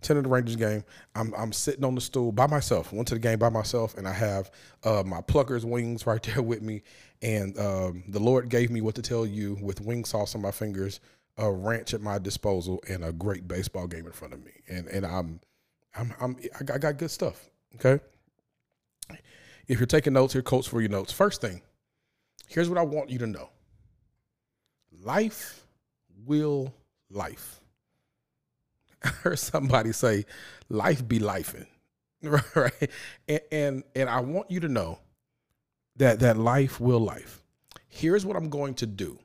attending 0.02 0.24
the 0.24 0.28
Rangers 0.28 0.56
game. 0.56 0.84
I'm 1.14 1.34
I'm 1.36 1.52
sitting 1.52 1.84
on 1.84 1.94
the 1.94 2.00
stool 2.00 2.32
by 2.32 2.46
myself. 2.46 2.92
Went 2.92 3.08
to 3.08 3.14
the 3.14 3.20
game 3.20 3.38
by 3.38 3.48
myself, 3.48 3.96
and 3.96 4.06
I 4.06 4.12
have 4.12 4.50
uh, 4.84 5.02
my 5.04 5.20
Pluckers 5.20 5.64
wings 5.64 6.06
right 6.06 6.22
there 6.22 6.42
with 6.42 6.62
me. 6.62 6.82
And 7.22 7.58
um, 7.58 8.04
the 8.08 8.20
Lord 8.20 8.48
gave 8.48 8.70
me 8.70 8.80
what 8.80 8.94
to 8.96 9.02
tell 9.02 9.26
you 9.26 9.58
with 9.60 9.80
wing 9.80 10.04
sauce 10.04 10.34
on 10.34 10.42
my 10.42 10.50
fingers, 10.50 11.00
a 11.38 11.50
ranch 11.50 11.94
at 11.94 12.00
my 12.00 12.18
disposal, 12.18 12.82
and 12.88 13.04
a 13.04 13.12
great 13.12 13.48
baseball 13.48 13.86
game 13.86 14.06
in 14.06 14.12
front 14.12 14.34
of 14.34 14.44
me. 14.44 14.52
And 14.68 14.86
and 14.88 15.06
I'm 15.06 15.40
I'm 15.96 16.14
I'm 16.20 16.36
I 16.58 16.78
got 16.78 16.98
good 16.98 17.10
stuff. 17.10 17.48
Okay. 17.76 18.02
If 19.68 19.80
you're 19.80 19.86
taking 19.86 20.12
notes, 20.12 20.32
here, 20.32 20.42
coach 20.42 20.68
for 20.68 20.80
your 20.80 20.90
notes. 20.90 21.12
First 21.12 21.40
thing, 21.40 21.60
here's 22.46 22.68
what 22.68 22.78
I 22.78 22.82
want 22.82 23.10
you 23.10 23.18
to 23.18 23.26
know. 23.26 23.50
Life 25.02 25.66
will 26.24 26.72
life. 27.10 27.60
I 29.02 29.08
heard 29.22 29.38
somebody 29.38 29.92
say, 29.92 30.24
"Life 30.68 31.06
be 31.06 31.18
lifing," 31.18 31.66
right? 32.22 32.90
And, 33.28 33.40
and 33.52 33.84
and 33.94 34.08
I 34.08 34.20
want 34.20 34.50
you 34.50 34.60
to 34.60 34.68
know 34.68 34.98
that 35.96 36.20
that 36.20 36.36
life 36.36 36.80
will 36.80 37.00
life. 37.00 37.42
Here's 37.88 38.26
what 38.26 38.36
I'm 38.36 38.50
going 38.50 38.74
to 38.74 38.86
do. 38.86 39.18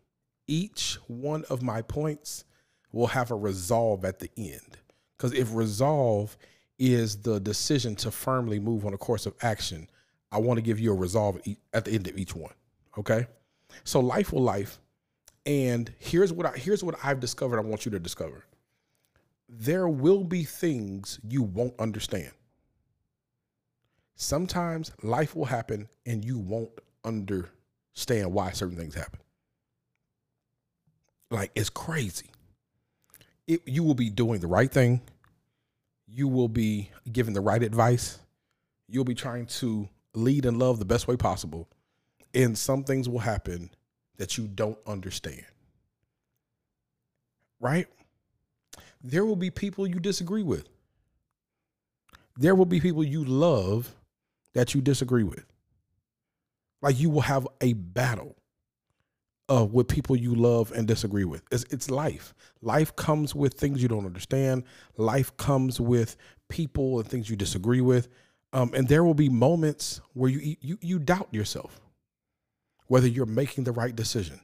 Each 0.47 0.97
one 1.07 1.43
of 1.49 1.61
my 1.61 1.81
points 1.81 2.45
will 2.91 3.07
have 3.07 3.31
a 3.31 3.35
resolve 3.35 4.05
at 4.05 4.19
the 4.19 4.29
end, 4.37 4.77
because 5.17 5.33
if 5.33 5.53
resolve 5.53 6.37
is 6.77 7.21
the 7.21 7.39
decision 7.39 7.95
to 7.95 8.11
firmly 8.11 8.59
move 8.59 8.85
on 8.85 8.93
a 8.93 8.97
course 8.97 9.25
of 9.25 9.35
action, 9.41 9.87
I 10.31 10.39
want 10.39 10.57
to 10.57 10.61
give 10.61 10.79
you 10.79 10.91
a 10.91 10.95
resolve 10.95 11.39
at 11.73 11.85
the 11.85 11.91
end 11.91 12.07
of 12.07 12.17
each 12.17 12.35
one. 12.35 12.53
Okay, 12.97 13.27
so 13.83 13.99
life 13.99 14.33
will 14.33 14.41
life, 14.41 14.79
and 15.45 15.93
here's 15.99 16.33
what 16.33 16.45
I 16.45 16.57
here's 16.57 16.83
what 16.83 16.95
I've 17.03 17.19
discovered. 17.19 17.57
I 17.57 17.61
want 17.61 17.85
you 17.85 17.91
to 17.91 17.99
discover 17.99 18.45
there 19.53 19.89
will 19.89 20.23
be 20.23 20.45
things 20.45 21.19
you 21.27 21.43
won't 21.43 21.77
understand. 21.77 22.31
Sometimes 24.15 24.91
life 25.03 25.35
will 25.35 25.45
happen 25.45 25.89
and 26.05 26.23
you 26.23 26.39
won't 26.39 26.71
understand 27.03 28.31
why 28.31 28.51
certain 28.51 28.77
things 28.77 28.95
happen. 28.95 29.19
Like 31.29 31.51
it's 31.53 31.69
crazy. 31.69 32.27
It, 33.45 33.61
you 33.65 33.83
will 33.83 33.95
be 33.95 34.09
doing 34.09 34.39
the 34.39 34.47
right 34.47 34.71
thing. 34.71 35.01
You 36.07 36.29
will 36.29 36.47
be 36.47 36.89
giving 37.11 37.33
the 37.33 37.41
right 37.41 37.61
advice. 37.61 38.19
You'll 38.87 39.03
be 39.03 39.15
trying 39.15 39.47
to 39.47 39.89
lead 40.13 40.45
and 40.45 40.59
love 40.59 40.79
the 40.79 40.85
best 40.85 41.07
way 41.07 41.17
possible. 41.17 41.67
And 42.33 42.57
some 42.57 42.83
things 42.83 43.09
will 43.09 43.19
happen 43.19 43.69
that 44.17 44.37
you 44.37 44.47
don't 44.47 44.77
understand. 44.87 45.45
Right? 47.59 47.87
There 49.03 49.25
will 49.25 49.35
be 49.35 49.49
people 49.49 49.87
you 49.87 49.99
disagree 49.99 50.43
with. 50.43 50.67
There 52.37 52.55
will 52.55 52.65
be 52.65 52.79
people 52.79 53.03
you 53.03 53.23
love 53.23 53.93
that 54.53 54.73
you 54.73 54.81
disagree 54.81 55.23
with. 55.23 55.45
Like 56.81 56.99
you 56.99 57.09
will 57.09 57.21
have 57.21 57.47
a 57.61 57.73
battle 57.73 58.35
of 59.49 59.73
with 59.73 59.87
people 59.87 60.15
you 60.15 60.33
love 60.33 60.71
and 60.71 60.87
disagree 60.87 61.25
with. 61.25 61.43
It's, 61.51 61.65
it's 61.69 61.91
life. 61.91 62.33
Life 62.61 62.95
comes 62.95 63.35
with 63.35 63.55
things 63.55 63.81
you 63.81 63.87
don't 63.87 64.05
understand. 64.05 64.63
Life 64.97 65.35
comes 65.37 65.79
with 65.79 66.15
people 66.49 66.99
and 66.99 67.07
things 67.07 67.29
you 67.29 67.35
disagree 67.35 67.81
with. 67.81 68.07
Um, 68.53 68.71
and 68.73 68.87
there 68.87 69.03
will 69.03 69.13
be 69.13 69.29
moments 69.29 70.01
where 70.13 70.29
you, 70.29 70.57
you 70.61 70.77
you 70.81 70.99
doubt 70.99 71.29
yourself, 71.31 71.79
whether 72.87 73.07
you're 73.07 73.25
making 73.25 73.63
the 73.63 73.71
right 73.71 73.95
decision, 73.95 74.41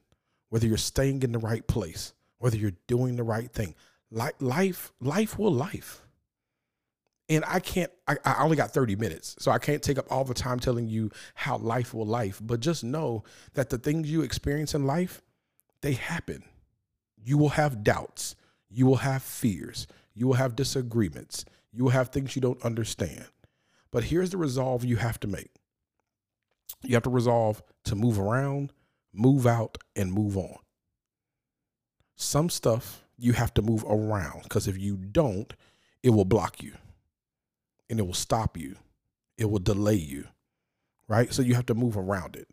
whether 0.49 0.65
you're 0.65 0.77
staying 0.77 1.23
in 1.23 1.33
the 1.33 1.39
right 1.39 1.65
place, 1.67 2.13
whether 2.37 2.55
you're 2.55 2.71
doing 2.87 3.17
the 3.17 3.23
right 3.23 3.51
thing 3.51 3.75
life 4.11 4.33
life 4.39 4.91
life 4.99 5.37
will 5.37 5.51
life. 5.51 6.01
And 7.29 7.43
i 7.45 7.59
can't 7.59 7.91
I, 8.07 8.17
I, 8.23 8.43
only 8.43 8.55
got 8.55 8.71
30 8.71 8.95
minutes 8.95 9.35
so 9.37 9.51
i 9.51 9.57
can't 9.57 9.83
take 9.83 9.97
up 9.97 10.05
all 10.09 10.23
the 10.23 10.33
time 10.33 10.59
telling 10.59 10.87
you 10.87 11.11
how 11.35 11.57
life 11.57 11.93
will 11.93 12.05
life. 12.05 12.39
But 12.43 12.59
just 12.59 12.83
know 12.83 13.23
that 13.53 13.69
the 13.69 13.77
things 13.77 14.09
you 14.09 14.21
experience 14.21 14.73
in 14.73 14.85
life 14.85 15.21
they 15.81 15.93
happen. 15.93 16.43
You 17.23 17.37
will 17.37 17.49
have 17.49 17.83
doubts. 17.83 18.35
You 18.69 18.85
will 18.85 18.97
have 18.97 19.21
fears. 19.21 19.85
You 20.15 20.27
will 20.27 20.33
have 20.33 20.55
disagreements. 20.55 21.45
You 21.71 21.83
will 21.83 21.91
have 21.91 22.09
things 22.09 22.35
you 22.35 22.41
don't 22.41 22.61
understand. 22.63 23.25
But 23.91 24.05
here's 24.05 24.31
the 24.31 24.37
resolve 24.37 24.83
you 24.83 24.95
have 24.95 25.19
to 25.19 25.27
make. 25.27 25.51
You 26.83 26.95
have 26.95 27.03
to 27.03 27.09
resolve 27.09 27.61
to 27.85 27.95
move 27.95 28.19
around 28.19 28.71
move 29.17 29.47
out 29.47 29.77
and 29.95 30.13
move 30.13 30.37
on. 30.37 30.57
Some 32.15 32.49
stuff 32.49 33.03
you 33.17 33.33
have 33.33 33.53
to 33.55 33.61
move 33.61 33.83
around 33.87 34.43
because 34.43 34.67
if 34.67 34.77
you 34.77 34.95
don't, 34.97 35.53
it 36.03 36.11
will 36.11 36.25
block 36.25 36.61
you 36.61 36.73
and 37.89 37.99
it 37.99 38.03
will 38.03 38.13
stop 38.13 38.57
you. 38.57 38.75
It 39.37 39.49
will 39.49 39.59
delay 39.59 39.95
you. 39.95 40.27
Right? 41.07 41.33
So 41.33 41.41
you 41.41 41.55
have 41.55 41.65
to 41.67 41.73
move 41.73 41.97
around 41.97 42.35
it. 42.35 42.47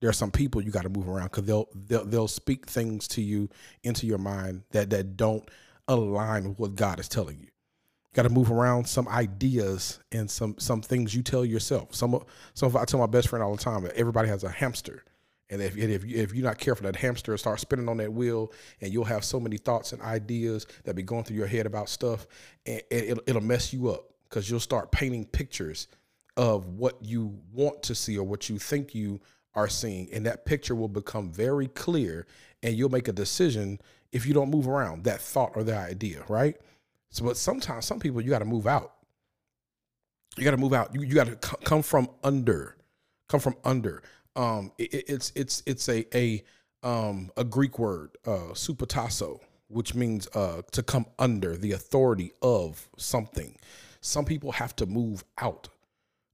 There 0.00 0.10
are 0.10 0.14
some 0.14 0.30
people 0.30 0.60
you 0.60 0.70
got 0.70 0.82
to 0.82 0.90
move 0.90 1.08
around 1.08 1.26
because 1.26 1.44
they'll, 1.44 1.68
they'll 1.74 2.04
they'll 2.04 2.28
speak 2.28 2.66
things 2.66 3.08
to 3.08 3.22
you 3.22 3.48
into 3.82 4.06
your 4.06 4.18
mind 4.18 4.64
that 4.72 4.90
that 4.90 5.16
don't 5.16 5.50
align 5.88 6.48
with 6.48 6.58
what 6.58 6.74
God 6.74 7.00
is 7.00 7.08
telling 7.08 7.38
you. 7.38 7.46
You 7.46 8.12
Got 8.12 8.24
to 8.24 8.28
move 8.28 8.50
around 8.50 8.86
some 8.86 9.08
ideas 9.08 10.00
and 10.12 10.30
some 10.30 10.56
some 10.58 10.82
things 10.82 11.14
you 11.14 11.22
tell 11.22 11.44
yourself. 11.44 11.94
Some 11.94 12.22
some 12.52 12.76
I 12.76 12.84
tell 12.84 13.00
my 13.00 13.06
best 13.06 13.28
friend 13.28 13.42
all 13.42 13.56
the 13.56 13.62
time 13.62 13.82
that 13.84 13.96
everybody 13.96 14.28
has 14.28 14.44
a 14.44 14.50
hamster 14.50 15.04
and 15.50 15.60
if 15.60 15.76
if 15.76 16.04
if 16.04 16.34
you're 16.34 16.44
not 16.44 16.58
careful, 16.58 16.84
that 16.84 16.96
hamster 16.96 17.32
will 17.32 17.38
start 17.38 17.60
spinning 17.60 17.88
on 17.88 17.98
that 17.98 18.12
wheel, 18.12 18.52
and 18.80 18.92
you'll 18.92 19.04
have 19.04 19.24
so 19.24 19.38
many 19.38 19.58
thoughts 19.58 19.92
and 19.92 20.00
ideas 20.02 20.66
that 20.84 20.96
be 20.96 21.02
going 21.02 21.24
through 21.24 21.36
your 21.36 21.46
head 21.46 21.66
about 21.66 21.88
stuff, 21.88 22.26
and, 22.64 22.82
it'll, 22.90 23.22
it'll 23.26 23.42
mess 23.42 23.72
you 23.72 23.90
up 23.90 24.10
because 24.28 24.50
you'll 24.50 24.60
start 24.60 24.90
painting 24.90 25.24
pictures 25.24 25.88
of 26.36 26.66
what 26.66 26.96
you 27.02 27.38
want 27.52 27.82
to 27.82 27.94
see 27.94 28.18
or 28.18 28.24
what 28.24 28.48
you 28.48 28.58
think 28.58 28.94
you 28.94 29.20
are 29.54 29.68
seeing, 29.68 30.08
and 30.12 30.24
that 30.26 30.46
picture 30.46 30.74
will 30.74 30.88
become 30.88 31.30
very 31.30 31.68
clear, 31.68 32.26
and 32.62 32.74
you'll 32.74 32.88
make 32.88 33.08
a 33.08 33.12
decision 33.12 33.78
if 34.12 34.26
you 34.26 34.32
don't 34.32 34.50
move 34.50 34.66
around 34.66 35.04
that 35.04 35.20
thought 35.20 35.52
or 35.56 35.62
that 35.64 35.90
idea, 35.90 36.24
right? 36.28 36.56
So, 37.10 37.24
but 37.24 37.36
sometimes 37.36 37.84
some 37.84 38.00
people 38.00 38.20
you 38.20 38.30
got 38.30 38.38
to 38.38 38.44
move 38.44 38.66
out. 38.66 38.94
You 40.36 40.42
got 40.42 40.52
to 40.52 40.56
move 40.56 40.72
out. 40.72 40.94
You 40.94 41.02
you 41.02 41.14
got 41.14 41.26
to 41.26 41.48
c- 41.48 41.56
come 41.64 41.82
from 41.82 42.08
under, 42.24 42.76
come 43.28 43.40
from 43.40 43.56
under 43.62 44.02
um, 44.36 44.72
it, 44.78 45.04
it's 45.08 45.32
it's 45.34 45.62
it's 45.66 45.88
a 45.88 46.04
a 46.16 46.42
um, 46.82 47.30
a 47.36 47.44
Greek 47.44 47.78
word, 47.78 48.16
uh, 48.26 48.52
hupotasso, 48.52 49.40
which 49.68 49.94
means 49.94 50.28
uh, 50.34 50.62
to 50.72 50.82
come 50.82 51.06
under 51.18 51.56
the 51.56 51.72
authority 51.72 52.32
of 52.42 52.88
something. 52.98 53.56
Some 54.00 54.24
people 54.26 54.52
have 54.52 54.76
to 54.76 54.86
move 54.86 55.24
out, 55.38 55.68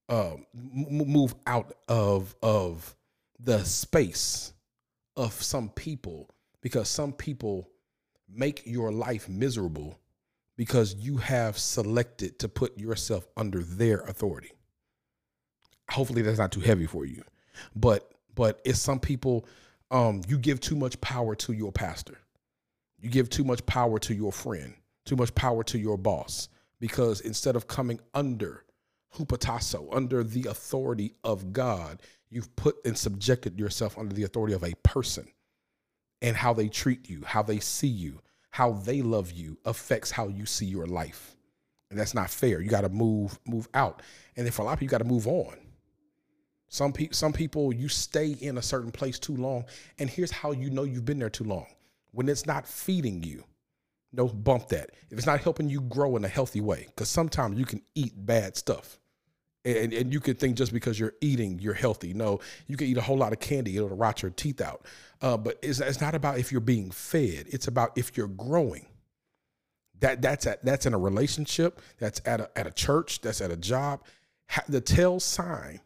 uh, 0.09 0.37
move 0.53 1.35
out 1.47 1.75
of 1.89 2.35
of 2.43 2.97
the 3.39 3.65
space 3.65 4.53
of 5.17 5.33
some 5.35 5.69
people 5.71 6.29
because 6.61 6.89
some 6.89 7.13
people 7.13 7.69
make 8.29 8.63
your 8.67 8.93
life 8.93 9.29
miserable 9.29 9.99
because 10.57 10.95
you 10.95 11.17
have 11.17 11.57
selected 11.59 12.39
to 12.39 12.49
put 12.49 12.79
yourself 12.79 13.27
under 13.37 13.63
their 13.63 14.01
authority. 14.01 14.53
Hopefully, 15.91 16.23
that's 16.23 16.39
not 16.39 16.53
too 16.53 16.61
heavy 16.61 16.87
for 16.87 17.05
you. 17.05 17.23
But 17.75 18.11
but 18.35 18.61
it's 18.65 18.79
some 18.79 19.01
people 19.01 19.47
um, 19.91 20.23
you 20.29 20.39
give 20.39 20.61
too 20.61 20.77
much 20.77 21.01
power 21.01 21.35
to 21.37 21.53
your 21.53 21.73
pastor. 21.73 22.19
You 23.01 23.11
give 23.11 23.31
too 23.31 23.45
much 23.45 23.65
power 23.67 23.99
to 24.01 24.15
your 24.15 24.33
friend, 24.33 24.75
too 25.05 25.17
much 25.17 25.35
power 25.35 25.65
to 25.65 25.79
your 25.79 25.97
boss, 25.97 26.49
because 26.81 27.21
instead 27.23 27.57
of 27.57 27.67
coming 27.67 27.99
under 28.15 28.65
hupotasso, 29.15 29.89
under 29.95 30.23
the 30.23 30.47
authority 30.49 31.15
of 31.25 31.53
God, 31.53 32.03
you've 32.29 32.55
put 32.57 32.77
and 32.85 32.97
subjected 32.97 33.59
yourself 33.59 33.99
under 33.99 34.15
the 34.15 34.25
authority 34.25 34.55
of 34.55 34.65
a 34.65 34.75
person. 34.83 35.27
And 36.23 36.37
how 36.37 36.53
they 36.53 36.69
treat 36.69 37.09
you, 37.09 37.23
how 37.25 37.43
they 37.43 37.61
see 37.61 37.89
you, 37.89 38.21
how 38.51 38.73
they 38.73 39.01
love 39.01 39.33
you 39.33 39.57
affects 39.65 40.11
how 40.11 40.29
you 40.29 40.45
see 40.45 40.67
your 40.67 40.87
life. 40.87 41.35
And 41.91 41.99
that's 41.99 42.15
not 42.15 42.29
fair. 42.31 42.61
You 42.61 42.69
got 42.69 42.83
to 42.83 42.91
move 42.91 43.39
move 43.47 43.69
out. 43.73 44.03
And 44.37 44.45
then 44.45 44.53
for 44.53 44.63
a 44.63 44.65
lot 44.67 44.75
of 44.75 44.79
people, 44.81 44.93
you 44.93 44.99
got 44.99 44.99
to 44.99 45.05
move 45.05 45.27
on. 45.27 45.57
Some 46.73 46.93
people, 46.93 47.15
some 47.15 47.33
people, 47.33 47.75
you 47.75 47.89
stay 47.89 48.29
in 48.41 48.57
a 48.57 48.63
certain 48.63 48.93
place 48.93 49.19
too 49.19 49.37
long, 49.37 49.65
and 49.99 50.09
here's 50.09 50.31
how 50.31 50.53
you 50.53 50.71
know 50.71 50.85
you've 50.85 51.05
been 51.05 51.19
there 51.19 51.29
too 51.29 51.45
long. 51.45 51.67
when 52.13 52.29
it's 52.29 52.47
not 52.47 52.67
feeding 52.67 53.23
you, 53.23 53.45
no, 54.13 54.27
bump 54.27 54.69
that. 54.69 54.91
If 55.11 55.19
it's 55.19 55.27
not 55.27 55.41
helping 55.41 55.69
you 55.69 55.81
grow 55.83 56.17
in 56.17 56.25
a 56.25 56.29
healthy 56.29 56.61
way, 56.61 56.87
because 56.87 57.09
sometimes 57.09 57.59
you 57.59 57.65
can 57.65 57.83
eat 57.95 58.13
bad 58.17 58.57
stuff. 58.57 58.99
And, 59.65 59.93
and 59.93 60.13
you 60.13 60.21
could 60.21 60.39
think 60.39 60.57
just 60.57 60.73
because 60.73 60.99
you're 60.99 61.15
eating, 61.21 61.59
you're 61.59 61.75
healthy. 61.75 62.15
No, 62.15 62.41
you 62.67 62.77
can 62.77 62.87
eat 62.87 62.97
a 62.97 63.03
whole 63.03 63.19
lot 63.19 63.33
of 63.33 63.41
candy, 63.41 63.77
it'll 63.77 63.91
rot 63.91 64.23
your 64.23 64.31
teeth 64.31 64.61
out. 64.61 64.87
Uh, 65.21 65.37
but 65.37 65.59
it's, 65.63 65.81
it's 65.81 66.01
not 66.01 66.15
about 66.15 66.39
if 66.39 66.51
you're 66.51 66.63
being 66.63 66.91
fed, 66.91 67.47
it's 67.49 67.69
about 67.69 67.93
if 67.97 68.17
you're 68.17 68.29
growing. 68.29 68.87
That, 70.01 70.23
that's, 70.23 70.47
at, 70.47 70.65
that's 70.65 70.87
in 70.87 70.95
a 70.95 70.99
relationship, 70.99 71.83
that's 71.99 72.23
at 72.25 72.41
a, 72.41 72.51
at 72.57 72.67
a 72.67 72.71
church, 72.71 73.21
that's 73.21 73.41
at 73.41 73.51
a 73.51 73.57
job. 73.57 74.03
The 74.67 74.81
tell 74.81 75.21
sign 75.21 75.81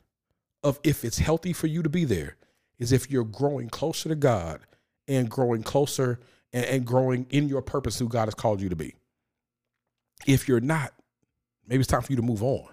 of 0.65 0.81
if 0.83 1.05
it's 1.05 1.19
healthy 1.19 1.53
for 1.53 1.67
you 1.69 1.83
to 1.83 1.89
be 1.89 2.05
there 2.05 2.37
is 2.79 2.91
if 2.91 3.11
you're 3.11 3.25
growing 3.25 3.69
closer 3.69 4.09
to 4.09 4.15
God 4.17 4.61
and 5.07 5.31
growing 5.31 5.63
closer 5.63 6.19
and, 6.53 6.65
and 6.65 6.87
growing 6.87 7.27
in 7.31 7.49
your 7.49 7.63
purpose 7.63 7.99
who 7.99 8.09
God 8.09 8.25
has 8.25 8.35
called 8.35 8.61
you 8.61 8.71
to 8.71 8.77
be. 8.77 8.95
If 10.27 10.49
you're 10.49 10.61
not, 10.61 10.93
maybe 11.69 11.81
it's 11.81 11.89
time 11.89 12.03
for 12.03 12.11
you 12.11 12.17
to 12.17 12.23
move 12.23 12.43
on. 12.43 12.69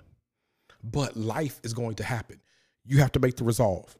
But 0.84 1.16
life 1.16 1.60
is 1.64 1.74
going 1.74 1.96
to 1.96 2.04
happen. 2.04 2.40
You 2.86 3.00
have 3.00 3.12
to 3.12 3.20
make 3.20 3.36
the 3.36 3.44
resolve, 3.44 3.96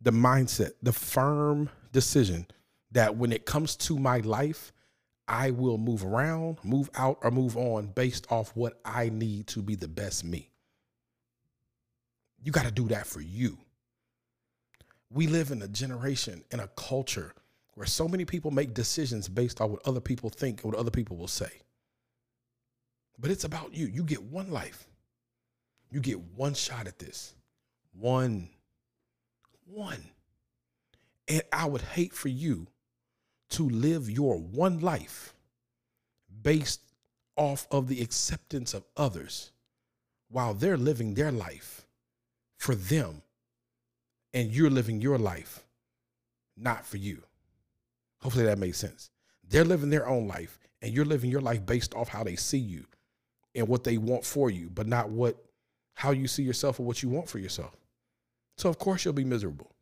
the 0.00 0.12
mindset, 0.12 0.72
the 0.82 0.92
firm 0.92 1.68
decision 1.92 2.46
that 2.92 3.16
when 3.16 3.32
it 3.32 3.44
comes 3.44 3.76
to 3.76 3.98
my 3.98 4.18
life, 4.18 4.72
I 5.28 5.50
will 5.50 5.76
move 5.76 6.04
around, 6.04 6.58
move 6.62 6.88
out, 6.94 7.18
or 7.22 7.30
move 7.30 7.56
on 7.56 7.88
based 7.88 8.30
off 8.30 8.52
what 8.54 8.80
I 8.84 9.08
need 9.08 9.48
to 9.48 9.60
be 9.60 9.74
the 9.74 9.88
best 9.88 10.24
me. 10.24 10.50
You 12.46 12.52
got 12.52 12.64
to 12.64 12.70
do 12.70 12.86
that 12.90 13.08
for 13.08 13.20
you. 13.20 13.58
We 15.10 15.26
live 15.26 15.50
in 15.50 15.62
a 15.62 15.66
generation, 15.66 16.44
in 16.52 16.60
a 16.60 16.68
culture 16.68 17.34
where 17.74 17.88
so 17.88 18.06
many 18.06 18.24
people 18.24 18.52
make 18.52 18.72
decisions 18.72 19.28
based 19.28 19.60
on 19.60 19.72
what 19.72 19.82
other 19.84 19.98
people 19.98 20.30
think 20.30 20.62
and 20.62 20.72
what 20.72 20.78
other 20.78 20.92
people 20.92 21.16
will 21.16 21.26
say. 21.26 21.50
But 23.18 23.32
it's 23.32 23.42
about 23.42 23.74
you. 23.74 23.88
You 23.88 24.04
get 24.04 24.22
one 24.22 24.52
life. 24.52 24.86
You 25.90 25.98
get 25.98 26.20
one 26.36 26.54
shot 26.54 26.86
at 26.86 27.00
this. 27.00 27.34
One. 27.98 28.48
One. 29.64 30.04
And 31.26 31.42
I 31.52 31.66
would 31.66 31.82
hate 31.82 32.12
for 32.12 32.28
you 32.28 32.68
to 33.50 33.68
live 33.68 34.08
your 34.08 34.38
one 34.38 34.78
life 34.78 35.34
based 36.44 36.80
off 37.34 37.66
of 37.72 37.88
the 37.88 38.00
acceptance 38.02 38.72
of 38.72 38.84
others 38.96 39.50
while 40.28 40.54
they're 40.54 40.76
living 40.76 41.14
their 41.14 41.32
life 41.32 41.85
for 42.58 42.74
them 42.74 43.22
and 44.32 44.50
you're 44.50 44.70
living 44.70 45.00
your 45.00 45.18
life 45.18 45.66
not 46.56 46.86
for 46.86 46.96
you. 46.96 47.22
Hopefully 48.20 48.44
that 48.44 48.58
makes 48.58 48.78
sense. 48.78 49.10
They're 49.48 49.64
living 49.64 49.90
their 49.90 50.08
own 50.08 50.26
life, 50.26 50.58
and 50.82 50.92
you're 50.92 51.04
living 51.04 51.30
your 51.30 51.40
life 51.40 51.64
based 51.64 51.94
off 51.94 52.08
how 52.08 52.24
they 52.24 52.36
see 52.36 52.58
you 52.58 52.84
and 53.54 53.68
what 53.68 53.84
they 53.84 53.98
want 53.98 54.24
for 54.24 54.50
you, 54.50 54.70
but 54.70 54.86
not 54.86 55.10
what 55.10 55.36
how 55.94 56.10
you 56.10 56.28
see 56.28 56.42
yourself 56.42 56.78
or 56.78 56.84
what 56.84 57.02
you 57.02 57.08
want 57.08 57.28
for 57.28 57.38
yourself. 57.38 57.74
So 58.58 58.68
of 58.68 58.78
course 58.78 59.04
you'll 59.04 59.14
be 59.14 59.24
miserable. 59.24 59.72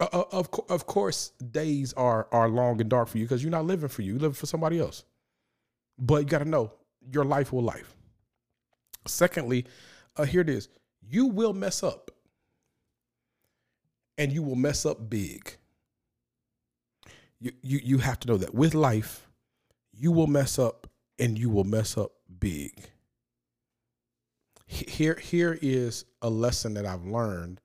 Uh, 0.00 0.08
uh 0.12 0.24
of 0.32 0.48
of 0.68 0.86
course, 0.86 1.30
days 1.50 1.92
are 1.94 2.28
are 2.32 2.48
long 2.48 2.80
and 2.80 2.90
dark 2.90 3.08
for 3.08 3.18
you 3.18 3.24
because 3.24 3.42
you're 3.42 3.50
not 3.50 3.66
living 3.66 3.88
for 3.88 4.02
you. 4.02 4.12
You're 4.12 4.22
living 4.22 4.34
for 4.34 4.46
somebody 4.46 4.78
else. 4.78 5.04
But 5.98 6.22
you 6.22 6.24
got 6.24 6.38
to 6.40 6.44
know 6.44 6.72
your 7.12 7.24
life 7.24 7.52
will 7.52 7.62
life. 7.62 7.94
Secondly, 9.06 9.66
uh, 10.16 10.24
here 10.24 10.40
it 10.40 10.48
is: 10.48 10.68
you 11.08 11.26
will 11.26 11.52
mess 11.52 11.82
up, 11.82 12.10
and 14.18 14.32
you 14.32 14.42
will 14.42 14.56
mess 14.56 14.86
up 14.86 15.08
big 15.08 15.56
you, 17.44 17.52
you 17.62 17.80
you 17.82 17.98
have 17.98 18.18
to 18.20 18.28
know 18.28 18.36
that 18.38 18.54
with 18.54 18.74
life, 18.74 19.28
you 19.92 20.10
will 20.10 20.26
mess 20.26 20.58
up 20.58 20.88
and 21.18 21.38
you 21.38 21.50
will 21.50 21.64
mess 21.64 21.98
up 21.98 22.12
big. 22.40 22.72
Here 24.66 25.18
here 25.22 25.58
is 25.60 26.06
a 26.22 26.30
lesson 26.30 26.74
that 26.74 26.86
I've 26.86 27.04
learned. 27.04 27.60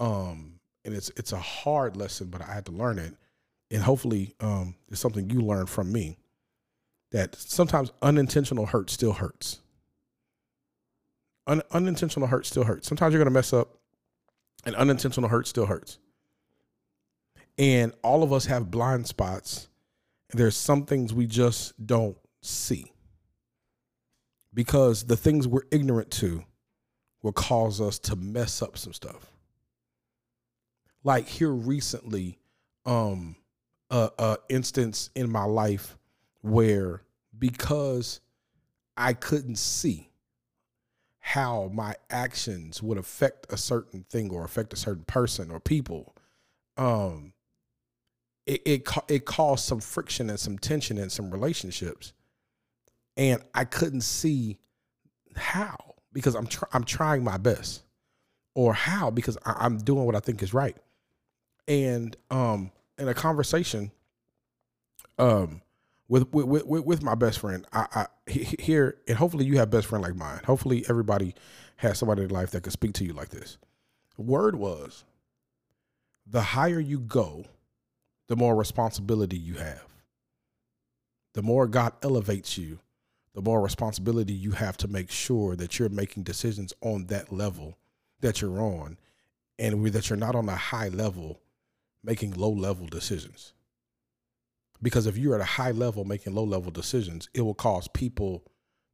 Um, 0.00 0.54
and 0.84 0.94
it's 0.94 1.10
it's 1.16 1.32
a 1.32 1.38
hard 1.38 1.96
lesson, 1.96 2.26
but 2.28 2.42
I 2.42 2.52
had 2.52 2.66
to 2.66 2.72
learn 2.72 2.98
it. 2.98 3.14
And 3.70 3.82
hopefully, 3.82 4.34
um, 4.40 4.74
it's 4.90 5.00
something 5.00 5.30
you 5.30 5.42
learned 5.42 5.70
from 5.70 5.92
me. 5.92 6.18
That 7.12 7.36
sometimes 7.36 7.92
unintentional 8.02 8.66
hurt 8.66 8.90
still 8.90 9.12
hurts. 9.12 9.60
Un- 11.48 11.62
unintentional 11.72 12.28
hurt 12.28 12.46
still 12.46 12.62
hurts. 12.62 12.86
Sometimes 12.86 13.12
you're 13.12 13.20
gonna 13.20 13.30
mess 13.30 13.52
up, 13.52 13.78
and 14.64 14.76
unintentional 14.76 15.28
hurt 15.28 15.48
still 15.48 15.66
hurts. 15.66 15.98
And 17.56 17.92
all 18.04 18.22
of 18.22 18.32
us 18.32 18.46
have 18.46 18.70
blind 18.70 19.08
spots. 19.08 19.68
There's 20.30 20.56
some 20.56 20.84
things 20.84 21.12
we 21.12 21.26
just 21.26 21.84
don't 21.84 22.16
see 22.42 22.92
because 24.54 25.04
the 25.04 25.16
things 25.16 25.48
we're 25.48 25.62
ignorant 25.70 26.10
to 26.10 26.44
will 27.22 27.32
cause 27.32 27.80
us 27.80 27.98
to 27.98 28.16
mess 28.16 28.62
up 28.62 28.78
some 28.78 28.92
stuff. 28.92 29.32
Like 31.02 31.26
here 31.26 31.52
recently, 31.52 32.38
um, 32.84 33.36
a, 33.90 34.10
a 34.18 34.36
instance 34.48 35.10
in 35.14 35.32
my 35.32 35.44
life 35.44 35.96
where 36.42 37.02
because 37.38 38.20
I 38.96 39.14
couldn't 39.14 39.56
see 39.56 40.07
how 41.28 41.70
my 41.74 41.94
actions 42.08 42.82
would 42.82 42.96
affect 42.96 43.52
a 43.52 43.56
certain 43.58 44.02
thing 44.08 44.30
or 44.30 44.44
affect 44.44 44.72
a 44.72 44.76
certain 44.76 45.04
person 45.04 45.50
or 45.50 45.60
people, 45.60 46.14
um, 46.78 47.34
it, 48.46 48.62
it 48.64 48.88
it 49.08 49.24
caused 49.26 49.66
some 49.66 49.78
friction 49.78 50.30
and 50.30 50.40
some 50.40 50.56
tension 50.56 50.96
in 50.96 51.10
some 51.10 51.30
relationships, 51.30 52.14
and 53.18 53.42
I 53.54 53.64
couldn't 53.66 54.00
see 54.00 54.56
how 55.36 55.76
because 56.14 56.34
I'm 56.34 56.46
tr- 56.46 56.64
I'm 56.72 56.84
trying 56.84 57.24
my 57.24 57.36
best, 57.36 57.82
or 58.54 58.72
how 58.72 59.10
because 59.10 59.36
I- 59.44 59.66
am 59.66 59.76
doing 59.76 60.06
what 60.06 60.16
I 60.16 60.20
think 60.20 60.42
is 60.42 60.54
right, 60.54 60.78
and 61.66 62.16
um 62.30 62.70
in 62.96 63.06
a 63.06 63.12
conversation, 63.12 63.90
um 65.18 65.60
with 66.08 66.32
with 66.32 66.64
with, 66.64 66.84
with 66.84 67.02
my 67.02 67.14
best 67.14 67.38
friend, 67.38 67.66
I, 67.72 67.86
I 67.94 68.06
here 68.30 68.98
and 69.06 69.16
hopefully 69.16 69.44
you 69.44 69.58
have 69.58 69.70
best 69.70 69.86
friend 69.86 70.02
like 70.02 70.16
mine. 70.16 70.40
Hopefully 70.44 70.84
everybody 70.88 71.34
has 71.76 71.98
somebody 71.98 72.22
in 72.22 72.30
life 72.30 72.50
that 72.52 72.62
can 72.62 72.72
speak 72.72 72.94
to 72.94 73.04
you 73.04 73.12
like 73.12 73.28
this. 73.28 73.58
Word 74.16 74.56
was, 74.56 75.04
the 76.26 76.42
higher 76.42 76.80
you 76.80 76.98
go 76.98 77.44
the 78.26 78.36
more 78.36 78.56
responsibility 78.56 79.38
you 79.38 79.54
have. 79.54 79.86
The 81.34 81.42
more 81.42 81.66
God 81.66 81.92
elevates 82.02 82.58
you, 82.58 82.80
the 83.34 83.42
more 83.42 83.62
responsibility 83.62 84.32
you 84.32 84.52
have 84.52 84.76
to 84.78 84.88
make 84.88 85.10
sure 85.10 85.54
that 85.56 85.78
you're 85.78 85.88
making 85.88 86.24
decisions 86.24 86.72
on 86.80 87.06
that 87.06 87.32
level 87.32 87.78
that 88.20 88.40
you're 88.40 88.60
on 88.60 88.98
and 89.58 89.86
that 89.92 90.10
you're 90.10 90.16
not 90.16 90.34
on 90.34 90.48
a 90.48 90.56
high 90.56 90.88
level 90.88 91.40
making 92.02 92.32
low 92.32 92.50
level 92.50 92.86
decisions. 92.86 93.52
Because 94.80 95.06
if 95.06 95.16
you're 95.16 95.34
at 95.34 95.40
a 95.40 95.44
high 95.44 95.72
level 95.72 96.04
making 96.04 96.34
low 96.34 96.44
level 96.44 96.70
decisions, 96.70 97.28
it 97.34 97.42
will 97.42 97.54
cause 97.54 97.88
people 97.88 98.44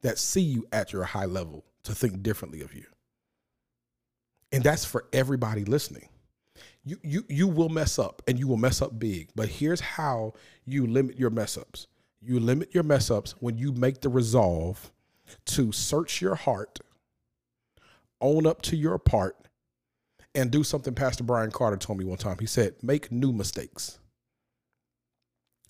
that 0.03 0.19
see 0.19 0.41
you 0.41 0.67
at 0.73 0.93
your 0.93 1.05
high 1.05 1.27
level 1.27 1.65
to 1.85 1.95
think 1.95 2.23
differently 2.23 2.63
of 2.63 2.75
you. 2.75 2.85
And 4.53 4.63
that's 4.63 4.85
for 4.85 5.07
everybody 5.13 5.65
listening 5.65 6.09
you 6.85 6.99
you 7.03 7.25
you 7.29 7.49
will 7.49 7.69
mess 7.69 7.99
up 7.99 8.23
and 8.29 8.39
you 8.39 8.47
will 8.47 8.57
mess 8.57 8.83
up 8.83 8.99
big. 8.99 9.31
But 9.35 9.49
here's 9.49 9.81
how 9.81 10.35
you 10.65 10.87
limit 10.87 11.19
your 11.19 11.31
mess 11.31 11.57
ups. 11.57 11.87
You 12.21 12.41
limit 12.41 12.75
your 12.75 12.85
mess 12.85 13.11
ups 13.11 13.35
when 13.41 13.59
you 13.59 13.73
make 13.73 14.01
the 14.01 14.09
resolve 14.09 14.91
to 15.47 15.73
search 15.73 16.21
your 16.21 16.35
heart, 16.35 16.81
own 18.21 18.47
up 18.47 18.63
to 18.63 18.77
your 18.77 18.99
part, 18.99 19.49
and 20.35 20.51
do 20.51 20.63
something 20.63 20.95
Pastor 20.95 21.25
Brian 21.25 21.51
Carter 21.51 21.77
told 21.77 21.99
me 21.99 22.05
one 22.05 22.19
time. 22.19 22.39
He 22.39 22.47
said, 22.47 22.75
make 22.83 23.11
new 23.11 23.33
mistakes. 23.33 23.99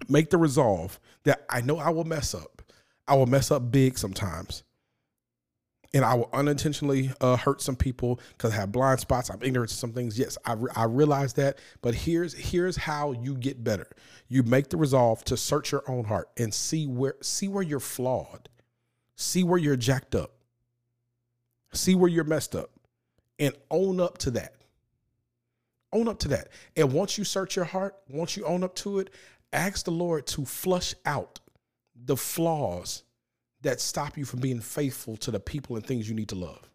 Make 0.08 0.30
the 0.30 0.38
resolve 0.38 0.98
that 1.24 1.44
I 1.48 1.60
know 1.60 1.78
I 1.78 1.90
will 1.90 2.04
mess 2.04 2.34
up. 2.34 2.62
I 3.06 3.14
will 3.14 3.26
mess 3.26 3.50
up 3.50 3.70
big 3.70 3.98
sometimes 3.98 4.62
and 5.94 6.04
I 6.04 6.14
will 6.14 6.28
unintentionally 6.32 7.12
uh, 7.20 7.36
hurt 7.36 7.62
some 7.62 7.76
people 7.76 8.18
because 8.36 8.52
I 8.52 8.56
have 8.56 8.72
blind 8.72 8.98
spots. 8.98 9.30
I'm 9.30 9.42
ignorant 9.42 9.70
to 9.70 9.76
some 9.76 9.92
things. 9.92 10.18
Yes, 10.18 10.36
I, 10.44 10.54
re- 10.54 10.72
I 10.74 10.84
realize 10.84 11.34
that. 11.34 11.58
But 11.80 11.94
here's 11.94 12.34
here's 12.34 12.76
how 12.76 13.12
you 13.12 13.36
get 13.36 13.62
better. 13.62 13.86
You 14.28 14.42
make 14.42 14.68
the 14.68 14.76
resolve 14.76 15.24
to 15.24 15.36
search 15.36 15.70
your 15.70 15.88
own 15.88 16.04
heart 16.04 16.28
and 16.36 16.52
see 16.52 16.88
where 16.88 17.14
see 17.22 17.46
where 17.46 17.62
you're 17.62 17.80
flawed, 17.80 18.48
see 19.14 19.44
where 19.44 19.58
you're 19.58 19.76
jacked 19.76 20.16
up, 20.16 20.32
see 21.72 21.94
where 21.94 22.10
you're 22.10 22.24
messed 22.24 22.56
up, 22.56 22.70
and 23.38 23.54
own 23.70 24.00
up 24.00 24.18
to 24.18 24.32
that. 24.32 24.56
Own 25.92 26.08
up 26.08 26.18
to 26.20 26.28
that. 26.28 26.48
And 26.76 26.92
once 26.92 27.16
you 27.16 27.22
search 27.22 27.54
your 27.54 27.66
heart, 27.66 27.94
once 28.10 28.36
you 28.36 28.44
own 28.44 28.64
up 28.64 28.74
to 28.76 28.98
it, 28.98 29.10
ask 29.54 29.84
the 29.84 29.90
Lord 29.90 30.26
to 30.28 30.44
flush 30.44 30.94
out 31.06 31.40
the 31.94 32.16
flaws 32.16 33.04
that 33.62 33.80
stop 33.80 34.18
you 34.18 34.24
from 34.24 34.40
being 34.40 34.60
faithful 34.60 35.16
to 35.18 35.30
the 35.30 35.40
people 35.40 35.76
and 35.76 35.84
things 35.84 36.08
you 36.08 36.14
need 36.14 36.28
to 36.28 36.34
love. 36.34 36.68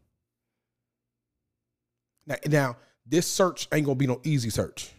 Now, 2.25 2.35
now 2.47 2.77
this 3.05 3.27
search 3.27 3.67
ain't 3.71 3.85
gonna 3.85 3.95
be 3.95 4.07
no 4.07 4.21
easy 4.23 4.49
search. 4.49 4.91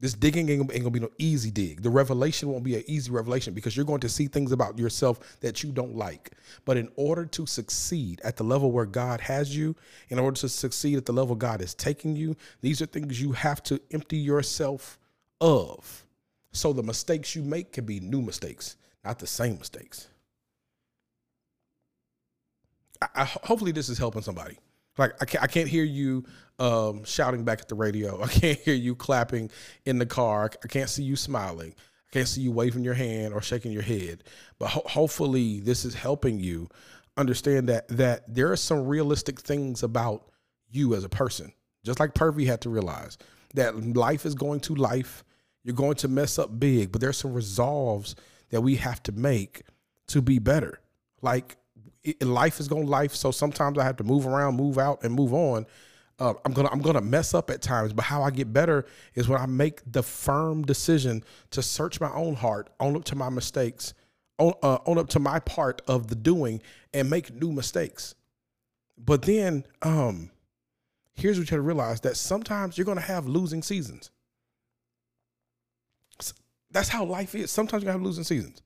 This 0.00 0.14
digging 0.14 0.48
ain't, 0.48 0.72
ain't 0.72 0.82
gonna 0.82 0.90
be 0.90 1.00
no 1.00 1.10
easy 1.18 1.50
dig. 1.50 1.82
The 1.82 1.90
revelation 1.90 2.48
won't 2.48 2.64
be 2.64 2.76
an 2.76 2.84
easy 2.86 3.10
revelation 3.10 3.52
because 3.52 3.76
you're 3.76 3.84
going 3.84 4.00
to 4.00 4.08
see 4.08 4.28
things 4.28 4.50
about 4.50 4.78
yourself 4.78 5.38
that 5.40 5.62
you 5.62 5.72
don't 5.72 5.94
like. 5.94 6.30
But 6.64 6.78
in 6.78 6.88
order 6.96 7.26
to 7.26 7.46
succeed 7.46 8.20
at 8.24 8.36
the 8.36 8.44
level 8.44 8.72
where 8.72 8.86
God 8.86 9.20
has 9.20 9.54
you, 9.54 9.76
in 10.08 10.18
order 10.18 10.40
to 10.40 10.48
succeed 10.48 10.96
at 10.96 11.04
the 11.04 11.12
level 11.12 11.36
God 11.36 11.60
is 11.60 11.74
taking 11.74 12.16
you, 12.16 12.34
these 12.62 12.80
are 12.80 12.86
things 12.86 13.20
you 13.20 13.32
have 13.32 13.62
to 13.64 13.80
empty 13.90 14.16
yourself 14.16 14.98
of. 15.40 16.06
So 16.52 16.72
the 16.72 16.82
mistakes 16.82 17.36
you 17.36 17.42
make 17.42 17.72
can 17.72 17.84
be 17.84 18.00
new 18.00 18.22
mistakes, 18.22 18.76
not 19.04 19.18
the 19.18 19.26
same 19.26 19.58
mistakes. 19.58 20.08
I, 23.00 23.08
I, 23.14 23.24
hopefully, 23.24 23.72
this 23.72 23.88
is 23.88 23.98
helping 23.98 24.22
somebody. 24.22 24.58
Like 24.98 25.14
I 25.20 25.24
can't, 25.24 25.44
I 25.44 25.46
can't 25.46 25.68
hear 25.68 25.84
you 25.84 26.24
um, 26.58 27.04
shouting 27.04 27.44
back 27.44 27.60
at 27.60 27.68
the 27.68 27.74
radio. 27.74 28.22
I 28.22 28.28
can't 28.28 28.58
hear 28.58 28.74
you 28.74 28.94
clapping 28.94 29.50
in 29.84 29.98
the 29.98 30.06
car. 30.06 30.50
I 30.62 30.68
can't 30.68 30.90
see 30.90 31.02
you 31.02 31.16
smiling. 31.16 31.74
I 31.78 32.12
can't 32.12 32.28
see 32.28 32.42
you 32.42 32.52
waving 32.52 32.84
your 32.84 32.94
hand 32.94 33.32
or 33.32 33.40
shaking 33.40 33.72
your 33.72 33.82
head. 33.82 34.24
But 34.58 34.68
ho- 34.68 34.86
hopefully, 34.86 35.60
this 35.60 35.84
is 35.84 35.94
helping 35.94 36.40
you 36.40 36.68
understand 37.16 37.68
that 37.68 37.88
that 37.88 38.32
there 38.32 38.50
are 38.50 38.56
some 38.56 38.86
realistic 38.86 39.40
things 39.40 39.82
about 39.82 40.30
you 40.70 40.94
as 40.94 41.04
a 41.04 41.08
person. 41.08 41.52
Just 41.84 42.00
like 42.00 42.14
Purvey 42.14 42.44
had 42.46 42.60
to 42.62 42.70
realize 42.70 43.16
that 43.54 43.94
life 43.96 44.26
is 44.26 44.34
going 44.34 44.60
to 44.60 44.74
life. 44.74 45.24
You're 45.64 45.74
going 45.74 45.96
to 45.96 46.08
mess 46.08 46.38
up 46.38 46.58
big, 46.58 46.90
but 46.92 47.00
there's 47.00 47.18
some 47.18 47.34
resolves 47.34 48.16
that 48.50 48.60
we 48.60 48.76
have 48.76 49.02
to 49.04 49.12
make 49.12 49.62
to 50.08 50.22
be 50.22 50.38
better. 50.38 50.80
Like 51.22 51.56
life 52.20 52.60
is 52.60 52.68
going 52.68 52.84
to 52.84 52.90
life. 52.90 53.14
So 53.14 53.30
sometimes 53.30 53.78
I 53.78 53.84
have 53.84 53.96
to 53.98 54.04
move 54.04 54.26
around, 54.26 54.56
move 54.56 54.78
out, 54.78 55.04
and 55.04 55.14
move 55.14 55.34
on. 55.34 55.66
Uh, 56.18 56.34
I'm 56.44 56.52
gonna 56.52 56.68
I'm 56.70 56.82
gonna 56.82 57.00
mess 57.00 57.32
up 57.32 57.50
at 57.50 57.62
times, 57.62 57.94
but 57.94 58.04
how 58.04 58.22
I 58.22 58.30
get 58.30 58.52
better 58.52 58.84
is 59.14 59.26
when 59.26 59.40
I 59.40 59.46
make 59.46 59.80
the 59.90 60.02
firm 60.02 60.62
decision 60.62 61.24
to 61.52 61.62
search 61.62 61.98
my 61.98 62.12
own 62.12 62.34
heart, 62.34 62.68
own 62.78 62.94
up 62.94 63.04
to 63.04 63.16
my 63.16 63.30
mistakes, 63.30 63.94
own, 64.38 64.52
uh, 64.62 64.78
own 64.84 64.98
up 64.98 65.08
to 65.10 65.18
my 65.18 65.38
part 65.40 65.80
of 65.88 66.08
the 66.08 66.14
doing, 66.14 66.60
and 66.92 67.08
make 67.08 67.32
new 67.32 67.52
mistakes. 67.52 68.14
But 68.98 69.22
then, 69.22 69.64
um, 69.80 70.30
here's 71.14 71.38
what 71.38 71.50
you 71.50 71.56
have 71.56 71.58
to 71.58 71.66
realize: 71.66 72.02
that 72.02 72.18
sometimes 72.18 72.76
you're 72.76 72.84
gonna 72.84 73.00
have 73.00 73.26
losing 73.26 73.62
seasons. 73.62 74.10
That's 76.70 76.88
how 76.88 77.04
life 77.04 77.34
is. 77.34 77.50
Sometimes 77.50 77.82
you 77.82 77.90
have 77.90 78.02
losing 78.02 78.24
seasons. 78.24 78.62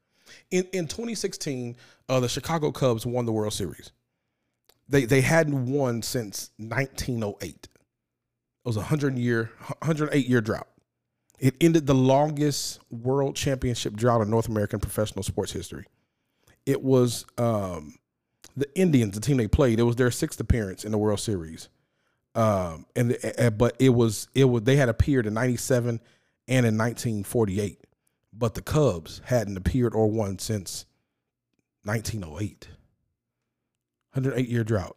In 0.50 0.64
in 0.72 0.86
2016, 0.86 1.76
uh, 2.08 2.20
the 2.20 2.28
Chicago 2.28 2.70
Cubs 2.72 3.06
won 3.06 3.26
the 3.26 3.32
World 3.32 3.52
Series. 3.52 3.92
They 4.88 5.04
they 5.04 5.20
hadn't 5.20 5.66
won 5.70 6.02
since 6.02 6.50
1908. 6.58 7.44
It 7.44 7.68
was 8.64 8.76
a 8.76 8.82
hundred 8.82 9.18
year, 9.18 9.50
108 9.80 10.26
year 10.26 10.40
drought. 10.40 10.68
It 11.38 11.56
ended 11.60 11.86
the 11.86 11.94
longest 11.94 12.80
world 12.90 13.36
championship 13.36 13.94
drought 13.94 14.22
in 14.22 14.30
North 14.30 14.48
American 14.48 14.80
professional 14.80 15.22
sports 15.22 15.52
history. 15.52 15.86
It 16.64 16.82
was 16.82 17.26
um, 17.36 17.96
the 18.56 18.66
Indians, 18.78 19.14
the 19.14 19.20
team 19.20 19.36
they 19.36 19.48
played. 19.48 19.78
It 19.78 19.82
was 19.82 19.96
their 19.96 20.10
sixth 20.10 20.40
appearance 20.40 20.84
in 20.84 20.92
the 20.92 20.98
World 20.98 21.20
Series. 21.20 21.68
Um, 22.34 22.86
and 22.96 23.10
the, 23.10 23.46
uh, 23.46 23.50
but 23.50 23.76
it 23.78 23.90
was 23.90 24.28
it 24.34 24.44
was 24.44 24.62
they 24.62 24.76
had 24.76 24.88
appeared 24.88 25.26
in 25.26 25.34
'97 25.34 26.00
and 26.48 26.66
in 26.66 26.76
1948 26.76 27.83
but 28.36 28.54
the 28.54 28.62
Cubs 28.62 29.20
hadn't 29.26 29.56
appeared 29.56 29.94
or 29.94 30.10
won 30.10 30.38
since 30.38 30.86
1908. 31.84 32.68
108 34.12 34.48
year 34.48 34.64
drought. 34.64 34.96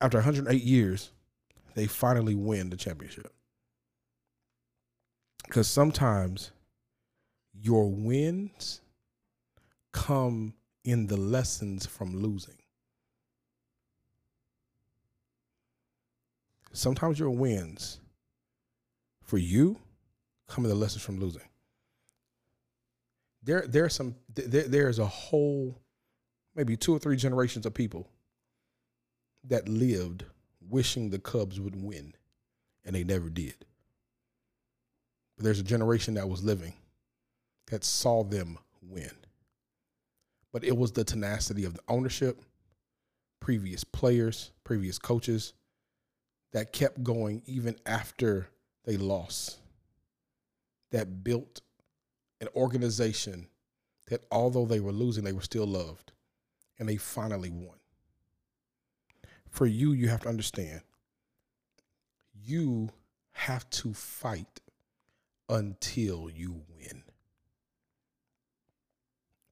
After 0.00 0.18
108 0.18 0.62
years, 0.62 1.12
they 1.74 1.86
finally 1.86 2.34
win 2.34 2.70
the 2.70 2.76
championship. 2.76 3.32
Because 5.46 5.68
sometimes 5.68 6.52
your 7.52 7.90
wins 7.90 8.80
come 9.92 10.54
in 10.84 11.06
the 11.06 11.16
lessons 11.16 11.86
from 11.86 12.16
losing. 12.16 12.54
Sometimes 16.72 17.18
your 17.18 17.30
wins 17.30 18.00
for 19.22 19.38
you 19.38 19.78
come 20.50 20.64
the 20.64 20.74
lessons 20.74 21.02
from 21.02 21.18
losing. 21.18 21.42
There, 23.42 23.64
there 23.66 23.84
are 23.84 23.90
some. 23.90 24.16
There, 24.34 24.64
there 24.64 24.88
is 24.88 24.98
a 24.98 25.06
whole, 25.06 25.80
maybe 26.54 26.76
two 26.76 26.94
or 26.94 26.98
three 26.98 27.16
generations 27.16 27.64
of 27.64 27.72
people 27.72 28.08
that 29.44 29.68
lived 29.68 30.24
wishing 30.60 31.08
the 31.08 31.18
Cubs 31.18 31.58
would 31.58 31.82
win, 31.82 32.12
and 32.84 32.94
they 32.94 33.04
never 33.04 33.30
did. 33.30 33.54
But 35.36 35.44
there's 35.44 35.60
a 35.60 35.64
generation 35.64 36.14
that 36.14 36.28
was 36.28 36.44
living 36.44 36.74
that 37.68 37.84
saw 37.84 38.22
them 38.24 38.58
win. 38.82 39.12
But 40.52 40.64
it 40.64 40.76
was 40.76 40.92
the 40.92 41.04
tenacity 41.04 41.64
of 41.64 41.74
the 41.74 41.80
ownership, 41.88 42.42
previous 43.40 43.84
players, 43.84 44.50
previous 44.64 44.98
coaches 44.98 45.54
that 46.52 46.72
kept 46.72 47.02
going 47.02 47.42
even 47.46 47.76
after 47.86 48.48
they 48.84 48.96
lost 48.96 49.59
that 50.90 51.24
built 51.24 51.60
an 52.40 52.48
organization 52.54 53.48
that 54.08 54.24
although 54.30 54.66
they 54.66 54.80
were 54.80 54.92
losing, 54.92 55.24
they 55.24 55.32
were 55.32 55.40
still 55.40 55.66
loved. 55.66 56.12
And 56.78 56.88
they 56.88 56.96
finally 56.96 57.50
won. 57.50 57.76
For 59.50 59.66
you, 59.66 59.92
you 59.92 60.08
have 60.08 60.22
to 60.22 60.28
understand 60.28 60.80
you 62.42 62.90
have 63.32 63.68
to 63.70 63.92
fight 63.92 64.60
until 65.48 66.30
you 66.30 66.62
win. 66.68 67.02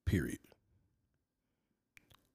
Period. 0.05 0.39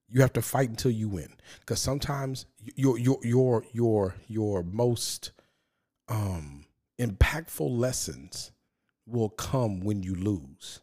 You 0.09 0.21
have 0.21 0.33
to 0.35 0.43
fight 0.43 0.69
until 0.69 0.93
you 0.93 1.09
win. 1.09 1.35
Because 1.61 1.81
sometimes 1.81 2.47
your 2.77 2.99
your 2.99 3.19
your 3.23 3.65
your 3.73 4.15
your 4.29 4.63
most 4.63 5.33
um 6.09 6.67
impactful 7.01 7.69
lessons 7.69 8.53
will 9.07 9.29
come 9.31 9.81
when 9.81 10.03
you 10.03 10.15
lose. 10.15 10.81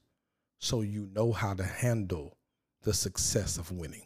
So 0.59 0.81
you 0.81 1.09
know 1.13 1.31
how 1.31 1.53
to 1.53 1.63
handle 1.63 2.37
the 2.83 2.93
success 2.93 3.57
of 3.57 3.71
winning. 3.71 4.05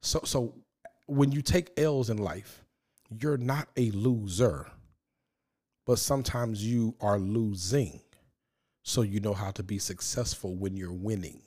So 0.00 0.20
so 0.24 0.54
when 1.06 1.32
you 1.32 1.42
take 1.42 1.78
L's 1.78 2.10
in 2.10 2.18
life, 2.18 2.64
you're 3.10 3.36
not 3.36 3.68
a 3.76 3.90
loser. 3.90 4.70
But 5.84 5.98
sometimes 5.98 6.64
you 6.64 6.94
are 7.00 7.18
losing. 7.18 8.00
So 8.84 9.02
you 9.02 9.20
know 9.20 9.34
how 9.34 9.50
to 9.52 9.62
be 9.62 9.78
successful 9.78 10.54
when 10.54 10.76
you're 10.76 10.92
winning. 10.92 11.42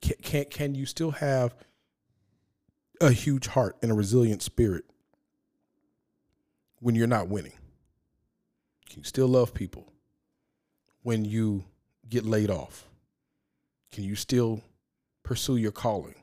Can, 0.00 0.16
can, 0.22 0.44
can 0.46 0.74
you 0.74 0.86
still 0.86 1.10
have 1.10 1.54
a 3.00 3.10
huge 3.10 3.46
heart 3.48 3.76
and 3.82 3.90
a 3.90 3.94
resilient 3.94 4.42
spirit 4.42 4.84
when 6.80 6.94
you're 6.94 7.06
not 7.06 7.28
winning? 7.28 7.52
Can 8.88 8.98
you 9.00 9.04
still 9.04 9.28
love 9.28 9.52
people 9.54 9.92
when 11.02 11.24
you 11.24 11.64
get 12.08 12.24
laid 12.24 12.50
off? 12.50 12.88
Can 13.92 14.04
you 14.04 14.14
still 14.14 14.62
pursue 15.22 15.56
your 15.56 15.72
calling 15.72 16.14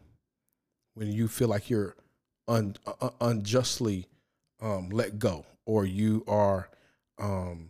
when 0.94 1.12
you 1.12 1.28
feel 1.28 1.48
like 1.48 1.70
you're 1.70 1.96
un, 2.48 2.76
uh, 2.86 3.10
unjustly 3.22 4.08
um, 4.62 4.90
let 4.90 5.20
go 5.20 5.46
or 5.66 5.86
you 5.86 6.24
are 6.28 6.70
um, 7.20 7.70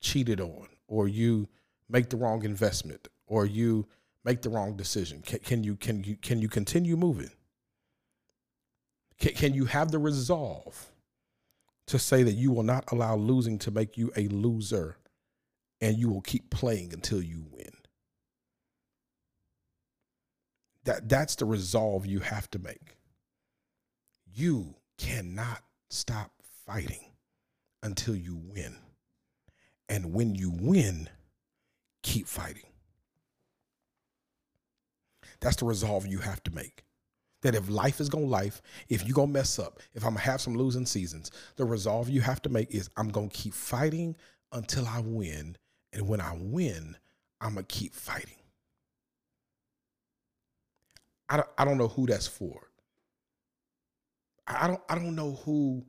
cheated 0.00 0.40
on 0.40 0.68
or 0.88 1.08
you 1.08 1.48
make 1.88 2.10
the 2.10 2.16
wrong 2.16 2.44
investment 2.44 3.08
or 3.26 3.46
you 3.46 3.86
make 4.24 4.42
the 4.42 4.48
wrong 4.50 4.76
decision? 4.76 5.22
Can, 5.22 5.38
can 5.40 5.64
you 5.64 5.76
can 5.76 6.02
you 6.04 6.16
can 6.16 6.40
you 6.40 6.48
continue 6.48 6.96
moving? 6.96 7.30
Can, 9.18 9.32
can 9.32 9.54
you 9.54 9.66
have 9.66 9.90
the 9.90 9.98
resolve? 9.98 10.90
To 11.86 11.98
say 11.98 12.22
that 12.22 12.32
you 12.32 12.50
will 12.50 12.62
not 12.62 12.90
allow 12.90 13.16
losing 13.16 13.58
to 13.60 13.70
make 13.70 13.96
you 13.96 14.10
a 14.16 14.28
loser 14.28 14.96
and 15.80 15.98
you 15.98 16.08
will 16.08 16.22
keep 16.22 16.50
playing 16.50 16.92
until 16.92 17.22
you 17.22 17.44
win. 17.50 17.70
That 20.84 21.08
that's 21.08 21.36
the 21.36 21.44
resolve 21.44 22.06
you 22.06 22.20
have 22.20 22.50
to 22.52 22.58
make. 22.58 22.96
You 24.34 24.74
cannot 24.98 25.60
stop 25.90 26.30
fighting 26.66 27.12
until 27.82 28.16
you 28.16 28.36
win. 28.36 28.76
And 29.88 30.12
when 30.14 30.34
you 30.34 30.50
win, 30.50 31.08
keep 32.02 32.26
fighting. 32.26 32.70
That's 35.40 35.56
the 35.56 35.66
resolve 35.66 36.06
you 36.06 36.18
have 36.18 36.42
to 36.44 36.54
make 36.54 36.84
that 37.44 37.54
if 37.54 37.68
life 37.68 38.00
is 38.00 38.08
gonna 38.08 38.26
life, 38.26 38.62
if 38.88 39.06
you're 39.06 39.14
gonna 39.14 39.32
mess 39.32 39.58
up, 39.60 39.80
if 39.94 40.04
I'm 40.04 40.14
gonna 40.14 40.20
have 40.20 40.40
some 40.40 40.56
losing 40.56 40.86
seasons, 40.86 41.30
the 41.56 41.64
resolve 41.64 42.08
you 42.08 42.22
have 42.22 42.42
to 42.42 42.48
make 42.48 42.74
is 42.74 42.90
I'm 42.96 43.10
gonna 43.10 43.28
keep 43.28 43.54
fighting 43.54 44.16
until 44.52 44.86
I 44.88 45.00
win. 45.00 45.56
And 45.92 46.08
when 46.08 46.20
I 46.22 46.36
win, 46.40 46.96
I'm 47.40 47.54
gonna 47.54 47.64
keep 47.64 47.94
fighting. 47.94 48.38
I 51.28 51.36
don't, 51.36 51.48
I 51.58 51.64
don't 51.66 51.78
know 51.78 51.88
who 51.88 52.06
that's 52.06 52.26
for. 52.26 52.68
I 54.46 54.66
don't 54.66 54.80
I 54.88 54.94
don't 54.94 55.14
know 55.14 55.32
who 55.44 55.84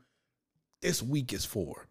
this 0.82 1.02
week 1.02 1.34
is 1.34 1.46
for. 1.46 1.88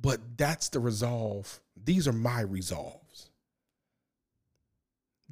But 0.00 0.20
that's 0.38 0.68
the 0.68 0.80
resolve. 0.80 1.60
These 1.76 2.08
are 2.08 2.12
my 2.12 2.42
resolves. 2.42 3.01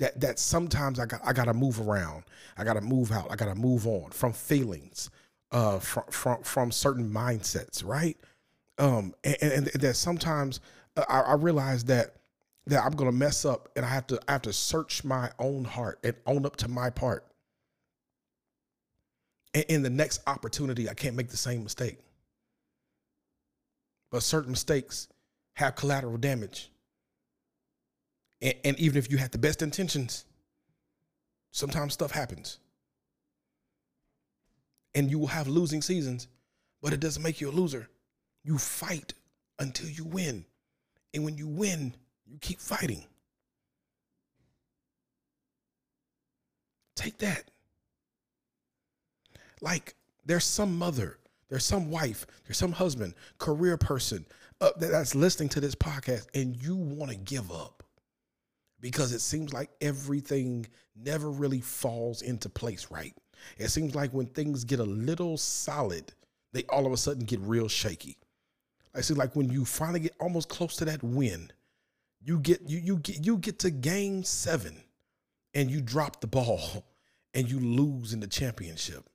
That 0.00 0.18
that 0.20 0.38
sometimes 0.38 0.98
I 0.98 1.06
got 1.06 1.20
I 1.24 1.32
gotta 1.32 1.54
move 1.54 1.80
around. 1.80 2.24
I 2.56 2.64
gotta 2.64 2.80
move 2.80 3.12
out. 3.12 3.30
I 3.30 3.36
gotta 3.36 3.54
move 3.54 3.86
on 3.86 4.10
from 4.10 4.32
feelings, 4.32 5.10
uh 5.52 5.78
from 5.78 6.04
from 6.10 6.42
from 6.42 6.72
certain 6.72 7.08
mindsets, 7.08 7.84
right? 7.84 8.16
Um 8.78 9.14
and, 9.22 9.36
and, 9.42 9.52
and 9.52 9.66
that 9.66 9.94
sometimes 9.94 10.60
uh, 10.96 11.04
I, 11.08 11.20
I 11.20 11.34
realize 11.34 11.84
that 11.84 12.16
that 12.66 12.82
I'm 12.82 12.92
gonna 12.92 13.12
mess 13.12 13.44
up 13.44 13.68
and 13.76 13.84
I 13.84 13.90
have 13.90 14.06
to 14.08 14.18
I 14.26 14.32
have 14.32 14.42
to 14.42 14.54
search 14.54 15.04
my 15.04 15.30
own 15.38 15.64
heart 15.64 15.98
and 16.02 16.16
own 16.26 16.46
up 16.46 16.56
to 16.56 16.68
my 16.68 16.88
part. 16.90 17.26
And 19.52 19.64
in 19.68 19.82
the 19.82 19.90
next 19.90 20.22
opportunity, 20.26 20.88
I 20.88 20.94
can't 20.94 21.16
make 21.16 21.28
the 21.28 21.36
same 21.36 21.62
mistake. 21.62 21.98
But 24.10 24.22
certain 24.22 24.52
mistakes 24.52 25.08
have 25.54 25.76
collateral 25.76 26.16
damage. 26.16 26.70
And, 28.42 28.54
and 28.64 28.78
even 28.78 28.98
if 28.98 29.10
you 29.10 29.18
have 29.18 29.30
the 29.30 29.38
best 29.38 29.62
intentions, 29.62 30.24
sometimes 31.52 31.94
stuff 31.94 32.10
happens. 32.10 32.58
And 34.94 35.10
you 35.10 35.18
will 35.18 35.28
have 35.28 35.46
losing 35.46 35.82
seasons, 35.82 36.28
but 36.82 36.92
it 36.92 37.00
doesn't 37.00 37.22
make 37.22 37.40
you 37.40 37.48
a 37.48 37.52
loser. 37.52 37.88
You 38.42 38.58
fight 38.58 39.14
until 39.58 39.88
you 39.88 40.04
win. 40.04 40.44
And 41.14 41.24
when 41.24 41.36
you 41.36 41.46
win, 41.46 41.94
you 42.26 42.38
keep 42.40 42.60
fighting. 42.60 43.04
Take 46.96 47.18
that. 47.18 47.50
Like 49.60 49.94
there's 50.24 50.44
some 50.44 50.76
mother, 50.76 51.18
there's 51.48 51.64
some 51.64 51.90
wife, 51.90 52.26
there's 52.46 52.56
some 52.56 52.72
husband, 52.72 53.14
career 53.38 53.76
person 53.76 54.24
uh, 54.60 54.70
that's 54.78 55.14
listening 55.14 55.48
to 55.50 55.60
this 55.60 55.74
podcast, 55.74 56.26
and 56.34 56.56
you 56.62 56.76
want 56.76 57.10
to 57.10 57.16
give 57.16 57.50
up 57.50 57.79
because 58.80 59.12
it 59.12 59.20
seems 59.20 59.52
like 59.52 59.70
everything 59.80 60.66
never 60.96 61.30
really 61.30 61.60
falls 61.60 62.22
into 62.22 62.48
place 62.48 62.88
right. 62.90 63.14
It 63.58 63.68
seems 63.68 63.94
like 63.94 64.12
when 64.12 64.26
things 64.26 64.64
get 64.64 64.80
a 64.80 64.84
little 64.84 65.36
solid, 65.36 66.12
they 66.52 66.64
all 66.68 66.86
of 66.86 66.92
a 66.92 66.96
sudden 66.96 67.24
get 67.24 67.40
real 67.40 67.68
shaky. 67.68 68.16
I 68.94 69.02
see 69.02 69.14
like 69.14 69.36
when 69.36 69.50
you 69.50 69.64
finally 69.64 70.00
get 70.00 70.14
almost 70.18 70.48
close 70.48 70.76
to 70.76 70.84
that 70.86 71.02
win, 71.02 71.50
you 72.22 72.38
get 72.38 72.62
you 72.68 72.78
you 72.78 72.96
get 72.98 73.24
you 73.24 73.38
get 73.38 73.58
to 73.60 73.70
game 73.70 74.24
seven 74.24 74.76
and 75.54 75.70
you 75.70 75.80
drop 75.80 76.20
the 76.20 76.26
ball 76.26 76.84
and 77.34 77.50
you 77.50 77.60
lose 77.60 78.12
in 78.12 78.20
the 78.20 78.26
championship 78.26 79.08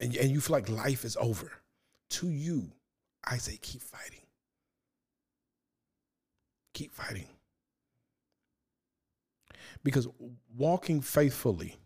and, 0.00 0.14
and 0.16 0.30
you 0.30 0.40
feel 0.40 0.54
like 0.54 0.68
life 0.68 1.04
is 1.04 1.16
over. 1.16 1.52
To 2.10 2.28
you, 2.28 2.70
I 3.24 3.38
say 3.38 3.56
keep 3.60 3.82
fighting. 3.82 4.20
Keep 6.74 6.92
fighting. 6.92 7.26
Because 9.82 10.08
walking 10.56 11.00
faithfully 11.00 11.76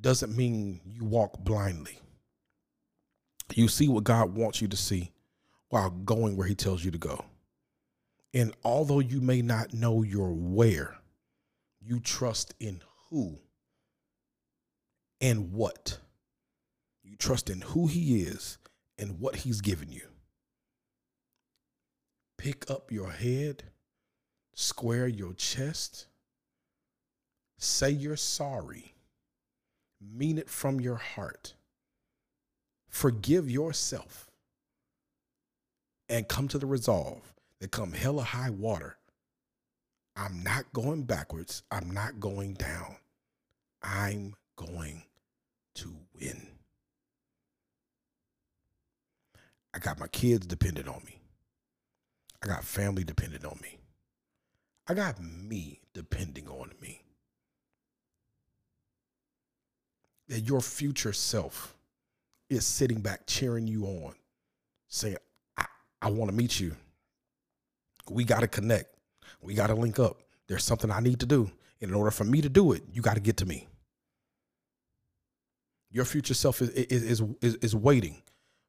doesn't 0.00 0.36
mean 0.36 0.80
you 0.84 1.04
walk 1.04 1.38
blindly. 1.40 1.98
You 3.54 3.68
see 3.68 3.88
what 3.88 4.04
God 4.04 4.34
wants 4.34 4.60
you 4.60 4.68
to 4.68 4.76
see 4.76 5.12
while 5.68 5.90
going 5.90 6.36
where 6.36 6.46
He 6.46 6.54
tells 6.54 6.84
you 6.84 6.90
to 6.90 6.98
go. 6.98 7.24
And 8.34 8.54
although 8.64 9.00
you 9.00 9.20
may 9.20 9.40
not 9.40 9.72
know 9.72 10.02
your 10.02 10.32
where, 10.32 10.98
you 11.80 12.00
trust 12.00 12.54
in 12.60 12.82
who 13.08 13.38
and 15.20 15.52
what. 15.52 15.98
You 17.02 17.16
trust 17.16 17.48
in 17.48 17.60
who 17.60 17.86
He 17.86 18.22
is 18.22 18.58
and 18.98 19.20
what 19.20 19.36
He's 19.36 19.60
given 19.60 19.90
you. 19.90 20.08
Pick 22.36 22.70
up 22.70 22.92
your 22.92 23.10
head, 23.10 23.64
square 24.54 25.06
your 25.06 25.32
chest, 25.32 26.06
say 27.66 27.90
you're 27.90 28.16
sorry, 28.16 28.94
mean 30.00 30.38
it 30.38 30.48
from 30.48 30.80
your 30.80 30.96
heart, 30.96 31.54
forgive 32.88 33.50
yourself, 33.50 34.30
and 36.08 36.28
come 36.28 36.48
to 36.48 36.58
the 36.58 36.66
resolve 36.66 37.34
that 37.60 37.70
come 37.70 37.92
hell 37.92 38.18
or 38.18 38.24
high 38.24 38.50
water. 38.50 38.96
I'm 40.16 40.42
not 40.42 40.72
going 40.72 41.02
backwards. 41.02 41.62
I'm 41.70 41.90
not 41.90 42.20
going 42.20 42.54
down. 42.54 42.96
I'm 43.82 44.34
going 44.56 45.02
to 45.74 45.94
win. 46.18 46.46
I 49.74 49.78
got 49.78 49.98
my 50.00 50.06
kids 50.08 50.46
dependent 50.46 50.88
on 50.88 51.02
me. 51.04 51.20
I 52.42 52.46
got 52.46 52.64
family 52.64 53.04
dependent 53.04 53.44
on 53.44 53.58
me. 53.62 53.78
I 54.88 54.94
got 54.94 55.20
me 55.20 55.80
depending 55.92 56.48
on 56.48 56.70
me. 56.80 57.02
That 60.28 60.40
your 60.40 60.60
future 60.60 61.12
self 61.12 61.76
is 62.48 62.66
sitting 62.66 63.00
back 63.00 63.26
cheering 63.26 63.66
you 63.66 63.84
on, 63.84 64.14
saying, 64.88 65.16
I, 65.56 65.66
I 66.02 66.10
want 66.10 66.30
to 66.30 66.36
meet 66.36 66.58
you. 66.58 66.74
We 68.10 68.24
got 68.24 68.40
to 68.40 68.48
connect. 68.48 68.94
We 69.40 69.54
got 69.54 69.68
to 69.68 69.74
link 69.74 69.98
up. 69.98 70.22
There's 70.48 70.64
something 70.64 70.90
I 70.90 71.00
need 71.00 71.20
to 71.20 71.26
do. 71.26 71.50
And 71.80 71.90
in 71.90 71.94
order 71.94 72.10
for 72.10 72.24
me 72.24 72.40
to 72.40 72.48
do 72.48 72.72
it, 72.72 72.82
you 72.92 73.02
got 73.02 73.14
to 73.14 73.20
get 73.20 73.36
to 73.38 73.46
me. 73.46 73.68
Your 75.90 76.04
future 76.04 76.34
self 76.34 76.60
is, 76.60 76.70
is, 76.70 77.22
is, 77.40 77.54
is 77.56 77.76
waiting 77.76 78.22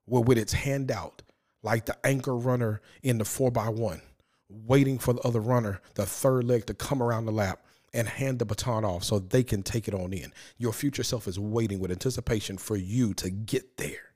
with 0.05 0.37
its 0.37 0.53
hand 0.53 0.91
out, 0.91 1.21
like 1.63 1.85
the 1.85 1.97
anchor 2.05 2.35
runner 2.35 2.81
in 3.03 3.17
the 3.17 3.25
four 3.25 3.51
by 3.51 3.69
one, 3.69 4.01
waiting 4.49 4.97
for 4.97 5.13
the 5.13 5.21
other 5.21 5.41
runner, 5.41 5.81
the 5.95 6.05
third 6.05 6.45
leg, 6.45 6.65
to 6.67 6.73
come 6.73 7.03
around 7.03 7.25
the 7.25 7.31
lap 7.31 7.59
and 7.93 8.07
hand 8.07 8.39
the 8.39 8.45
baton 8.45 8.85
off 8.85 9.03
so 9.03 9.19
they 9.19 9.43
can 9.43 9.63
take 9.63 9.87
it 9.87 9.93
on 9.93 10.13
in. 10.13 10.31
Your 10.57 10.73
future 10.73 11.03
self 11.03 11.27
is 11.27 11.39
waiting 11.39 11.79
with 11.79 11.91
anticipation 11.91 12.57
for 12.57 12.75
you 12.75 13.13
to 13.15 13.29
get 13.29 13.77
there. 13.77 14.11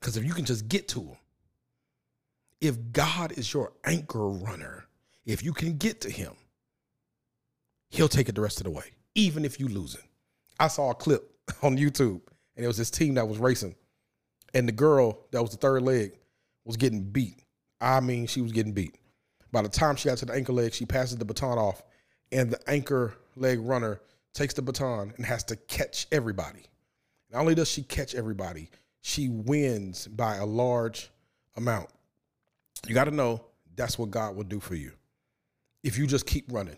Because 0.00 0.16
if 0.16 0.24
you 0.24 0.32
can 0.32 0.44
just 0.44 0.68
get 0.68 0.88
to 0.88 1.00
Him, 1.00 1.16
if 2.60 2.76
God 2.92 3.32
is 3.32 3.52
your 3.52 3.72
anchor 3.84 4.28
runner, 4.28 4.86
if 5.24 5.44
you 5.44 5.52
can 5.52 5.76
get 5.76 6.00
to 6.02 6.10
him, 6.10 6.32
he'll 7.90 8.08
take 8.08 8.28
it 8.28 8.34
the 8.34 8.40
rest 8.40 8.58
of 8.58 8.64
the 8.64 8.70
way, 8.70 8.84
even 9.14 9.44
if 9.44 9.60
you 9.60 9.68
lose 9.68 9.94
it. 9.94 10.04
I 10.58 10.68
saw 10.68 10.90
a 10.90 10.94
clip 10.94 11.30
on 11.62 11.76
YouTube, 11.76 12.20
and 12.56 12.64
it 12.64 12.66
was 12.66 12.76
this 12.76 12.90
team 12.90 13.14
that 13.14 13.28
was 13.28 13.38
racing, 13.38 13.76
and 14.54 14.66
the 14.66 14.72
girl 14.72 15.26
that 15.30 15.42
was 15.42 15.50
the 15.50 15.56
third 15.56 15.82
leg 15.82 16.18
was 16.64 16.76
getting 16.76 17.02
beat. 17.02 17.44
I 17.80 18.00
mean, 18.00 18.26
she 18.26 18.40
was 18.40 18.52
getting 18.52 18.72
beat. 18.72 18.96
By 19.52 19.62
the 19.62 19.68
time 19.68 19.96
she 19.96 20.08
got 20.08 20.18
to 20.18 20.26
the 20.26 20.34
anchor 20.34 20.52
leg, 20.52 20.74
she 20.74 20.84
passes 20.84 21.16
the 21.16 21.24
baton 21.24 21.58
off, 21.58 21.82
and 22.32 22.50
the 22.50 22.70
anchor 22.70 23.14
leg 23.36 23.60
runner 23.60 24.00
takes 24.34 24.54
the 24.54 24.62
baton 24.62 25.12
and 25.16 25.24
has 25.24 25.44
to 25.44 25.56
catch 25.56 26.06
everybody. 26.12 26.62
Not 27.32 27.40
only 27.40 27.54
does 27.54 27.70
she 27.70 27.82
catch 27.82 28.14
everybody, 28.14 28.70
she 29.00 29.28
wins 29.28 30.06
by 30.06 30.36
a 30.36 30.46
large 30.46 31.10
amount. 31.56 31.88
You 32.86 32.94
got 32.94 33.04
to 33.04 33.10
know 33.10 33.44
that's 33.76 33.98
what 33.98 34.10
God 34.10 34.36
will 34.36 34.44
do 34.44 34.60
for 34.60 34.74
you. 34.74 34.92
If 35.82 35.98
you 35.98 36.06
just 36.06 36.26
keep 36.26 36.46
running, 36.52 36.76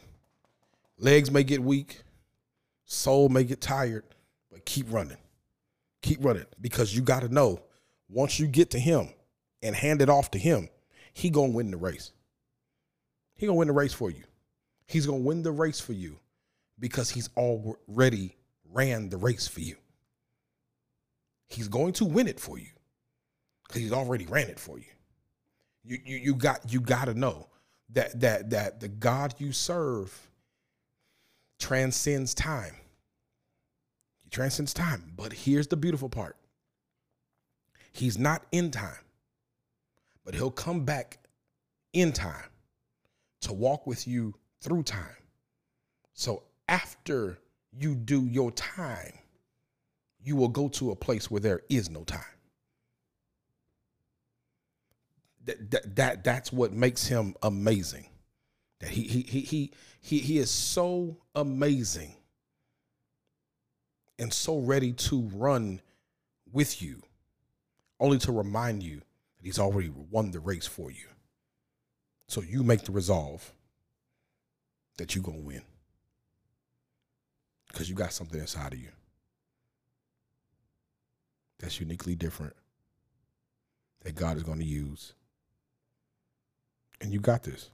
legs 0.98 1.30
may 1.30 1.44
get 1.44 1.62
weak, 1.62 2.02
soul 2.84 3.28
may 3.28 3.44
get 3.44 3.60
tired, 3.60 4.04
but 4.50 4.64
keep 4.64 4.86
running. 4.92 5.16
Keep 6.02 6.24
running 6.24 6.46
because 6.60 6.94
you 6.94 7.02
got 7.02 7.20
to 7.20 7.28
know 7.28 7.60
once 8.08 8.38
you 8.38 8.46
get 8.46 8.70
to 8.70 8.78
him 8.78 9.08
and 9.62 9.74
hand 9.74 10.02
it 10.02 10.08
off 10.08 10.30
to 10.32 10.38
him, 10.38 10.68
he 11.12 11.30
going 11.30 11.50
to 11.50 11.56
win 11.56 11.70
the 11.70 11.76
race. 11.76 12.12
He 13.40 13.46
to 13.46 13.54
win 13.54 13.68
the 13.68 13.72
race 13.72 13.94
for 13.94 14.10
you. 14.10 14.24
He's 14.86 15.06
to 15.18 15.24
win 15.24 15.42
the 15.42 15.50
race 15.50 15.80
for 15.80 15.94
you 15.94 16.18
because 16.78 17.08
he's 17.08 17.30
already 17.38 18.36
ran 18.70 19.08
the 19.08 19.16
race 19.16 19.48
for 19.48 19.60
you. 19.60 19.76
He's 21.48 21.66
going 21.66 21.94
to 21.94 22.04
win 22.04 22.28
it 22.28 22.38
for 22.38 22.58
you 22.58 22.68
because 23.66 23.80
he's 23.80 23.94
already 23.94 24.26
ran 24.26 24.48
it 24.48 24.60
for 24.60 24.78
you. 24.78 24.84
You 25.84 25.98
you 26.04 26.16
you 26.18 26.34
got 26.34 26.70
you 26.70 26.82
got 26.82 27.06
to 27.06 27.14
know 27.14 27.48
that 27.94 28.20
that 28.20 28.50
that 28.50 28.80
the 28.80 28.88
God 28.88 29.34
you 29.38 29.52
serve 29.52 30.28
transcends 31.58 32.34
time. 32.34 32.74
He 34.22 34.28
transcends 34.28 34.74
time. 34.74 35.14
But 35.16 35.32
here's 35.32 35.68
the 35.68 35.78
beautiful 35.78 36.10
part. 36.10 36.36
He's 37.90 38.18
not 38.18 38.42
in 38.52 38.70
time. 38.70 39.06
But 40.26 40.34
he'll 40.34 40.50
come 40.50 40.84
back 40.84 41.16
in 41.94 42.12
time 42.12 42.49
to 43.42 43.52
walk 43.54 43.86
with 43.86 44.06
you 44.08 44.34
through 44.60 44.84
time. 44.84 45.16
So 46.14 46.44
after 46.68 47.38
you 47.72 47.94
do 47.96 48.26
your 48.26 48.52
time, 48.52 49.14
you 50.24 50.36
will 50.36 50.48
go 50.48 50.68
to 50.68 50.92
a 50.92 50.96
place 50.96 51.30
where 51.30 51.40
there 51.40 51.62
is 51.70 51.90
no 51.90 52.04
time. 52.04 52.24
that, 55.46 55.70
that, 55.70 55.96
that 55.96 56.24
that's 56.24 56.52
what 56.52 56.72
makes 56.72 57.06
him 57.06 57.34
amazing. 57.42 58.06
That 58.80 58.90
he 58.90 59.02
he 59.02 59.22
he 59.22 59.40
he 59.42 59.72
he, 60.00 60.18
he 60.20 60.38
is 60.38 60.50
so 60.50 61.18
amazing. 61.36 62.16
and 64.18 64.32
so 64.32 64.58
ready 64.60 64.92
to 64.94 65.22
run 65.34 65.82
with 66.52 66.82
you, 66.82 67.02
only 68.00 68.18
to 68.20 68.32
remind 68.32 68.82
you 68.82 68.98
that 68.98 69.44
he's 69.46 69.60
already 69.60 69.90
won 70.10 70.32
the 70.32 70.40
race 70.40 70.66
for 70.66 70.90
you. 70.90 71.06
So 72.30 72.42
you 72.42 72.62
make 72.62 72.84
the 72.84 72.92
resolve 72.92 73.52
that 74.98 75.16
you're 75.16 75.24
going 75.24 75.40
to 75.40 75.46
win 75.46 75.62
because 77.66 77.90
you 77.90 77.96
got 77.96 78.12
something 78.12 78.38
inside 78.38 78.72
of 78.72 78.78
you 78.78 78.90
that's 81.58 81.80
uniquely 81.80 82.14
different 82.14 82.54
that 84.04 84.14
God 84.14 84.36
is 84.36 84.44
going 84.44 84.60
to 84.60 84.64
use. 84.64 85.12
And 87.00 87.12
you 87.12 87.18
got 87.18 87.42
this. 87.42 87.68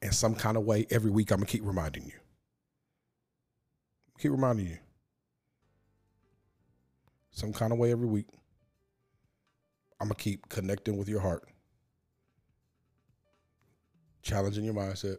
In 0.00 0.12
some 0.12 0.36
kind 0.36 0.56
of 0.56 0.62
way, 0.62 0.86
every 0.88 1.10
week, 1.10 1.32
I'm 1.32 1.38
going 1.38 1.48
to 1.48 1.50
keep 1.50 1.66
reminding 1.66 2.04
you. 2.04 2.12
Keep 4.20 4.30
reminding 4.30 4.68
you. 4.68 4.78
Some 7.32 7.52
kind 7.52 7.72
of 7.72 7.78
way 7.80 7.90
every 7.90 8.06
week. 8.06 8.26
I'm 10.00 10.06
going 10.06 10.14
to 10.14 10.22
keep 10.22 10.48
connecting 10.48 10.96
with 10.96 11.08
your 11.08 11.20
heart, 11.20 11.42
challenging 14.22 14.64
your 14.64 14.74
mindset, 14.74 15.18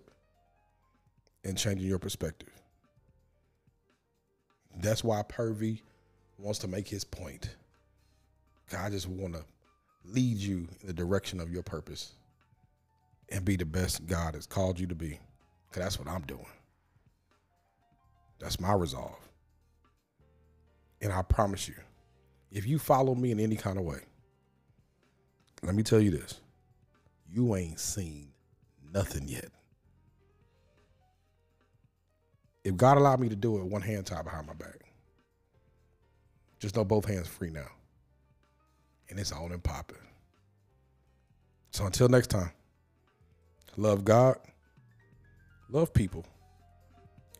and 1.43 1.57
changing 1.57 1.87
your 1.87 1.99
perspective. 1.99 2.49
That's 4.77 5.03
why 5.03 5.23
Purvey 5.23 5.81
wants 6.37 6.59
to 6.59 6.67
make 6.67 6.87
his 6.87 7.03
point. 7.03 7.55
God 8.69 8.91
just 8.91 9.07
want 9.07 9.33
to 9.33 9.43
lead 10.05 10.37
you 10.37 10.67
in 10.81 10.87
the 10.87 10.93
direction 10.93 11.39
of 11.39 11.51
your 11.51 11.63
purpose 11.63 12.13
and 13.29 13.43
be 13.43 13.55
the 13.55 13.65
best 13.65 14.07
God 14.07 14.35
has 14.35 14.45
called 14.45 14.79
you 14.79 14.87
to 14.87 14.95
be. 14.95 15.19
Because 15.69 15.83
that's 15.83 15.99
what 15.99 16.07
I'm 16.07 16.21
doing. 16.23 16.45
That's 18.39 18.59
my 18.59 18.73
resolve. 18.73 19.19
And 21.01 21.11
I 21.11 21.21
promise 21.21 21.67
you, 21.67 21.75
if 22.51 22.67
you 22.67 22.79
follow 22.79 23.15
me 23.15 23.31
in 23.31 23.39
any 23.39 23.55
kind 23.55 23.77
of 23.77 23.85
way, 23.85 23.99
let 25.63 25.75
me 25.75 25.83
tell 25.83 26.01
you 26.01 26.11
this 26.11 26.39
you 27.29 27.55
ain't 27.55 27.79
seen 27.79 28.30
nothing 28.93 29.27
yet. 29.27 29.49
If 32.63 32.77
God 32.77 32.97
allowed 32.97 33.19
me 33.19 33.29
to 33.29 33.35
do 33.35 33.57
it, 33.57 33.65
one 33.65 33.81
hand 33.81 34.05
tied 34.05 34.25
behind 34.25 34.47
my 34.47 34.53
back. 34.53 34.81
Just 36.59 36.75
know 36.75 36.85
both 36.85 37.05
hands 37.05 37.27
free 37.27 37.49
now. 37.49 37.67
And 39.09 39.19
it's 39.19 39.31
on 39.31 39.51
and 39.51 39.63
popping. 39.63 39.97
So 41.71 41.85
until 41.85 42.09
next 42.09 42.27
time, 42.27 42.51
love 43.77 44.05
God, 44.05 44.37
love 45.69 45.93
people, 45.93 46.25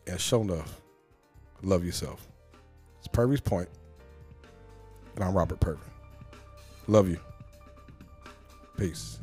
and 0.06 0.20
show 0.20 0.42
enough, 0.42 0.80
love 1.62 1.84
yourself. 1.84 2.26
It's 2.98 3.08
Purvey's 3.08 3.40
Point, 3.40 3.68
and 5.14 5.24
I'm 5.24 5.34
Robert 5.34 5.60
Purvey. 5.60 5.80
Love 6.88 7.08
you. 7.08 7.18
Peace. 8.76 9.21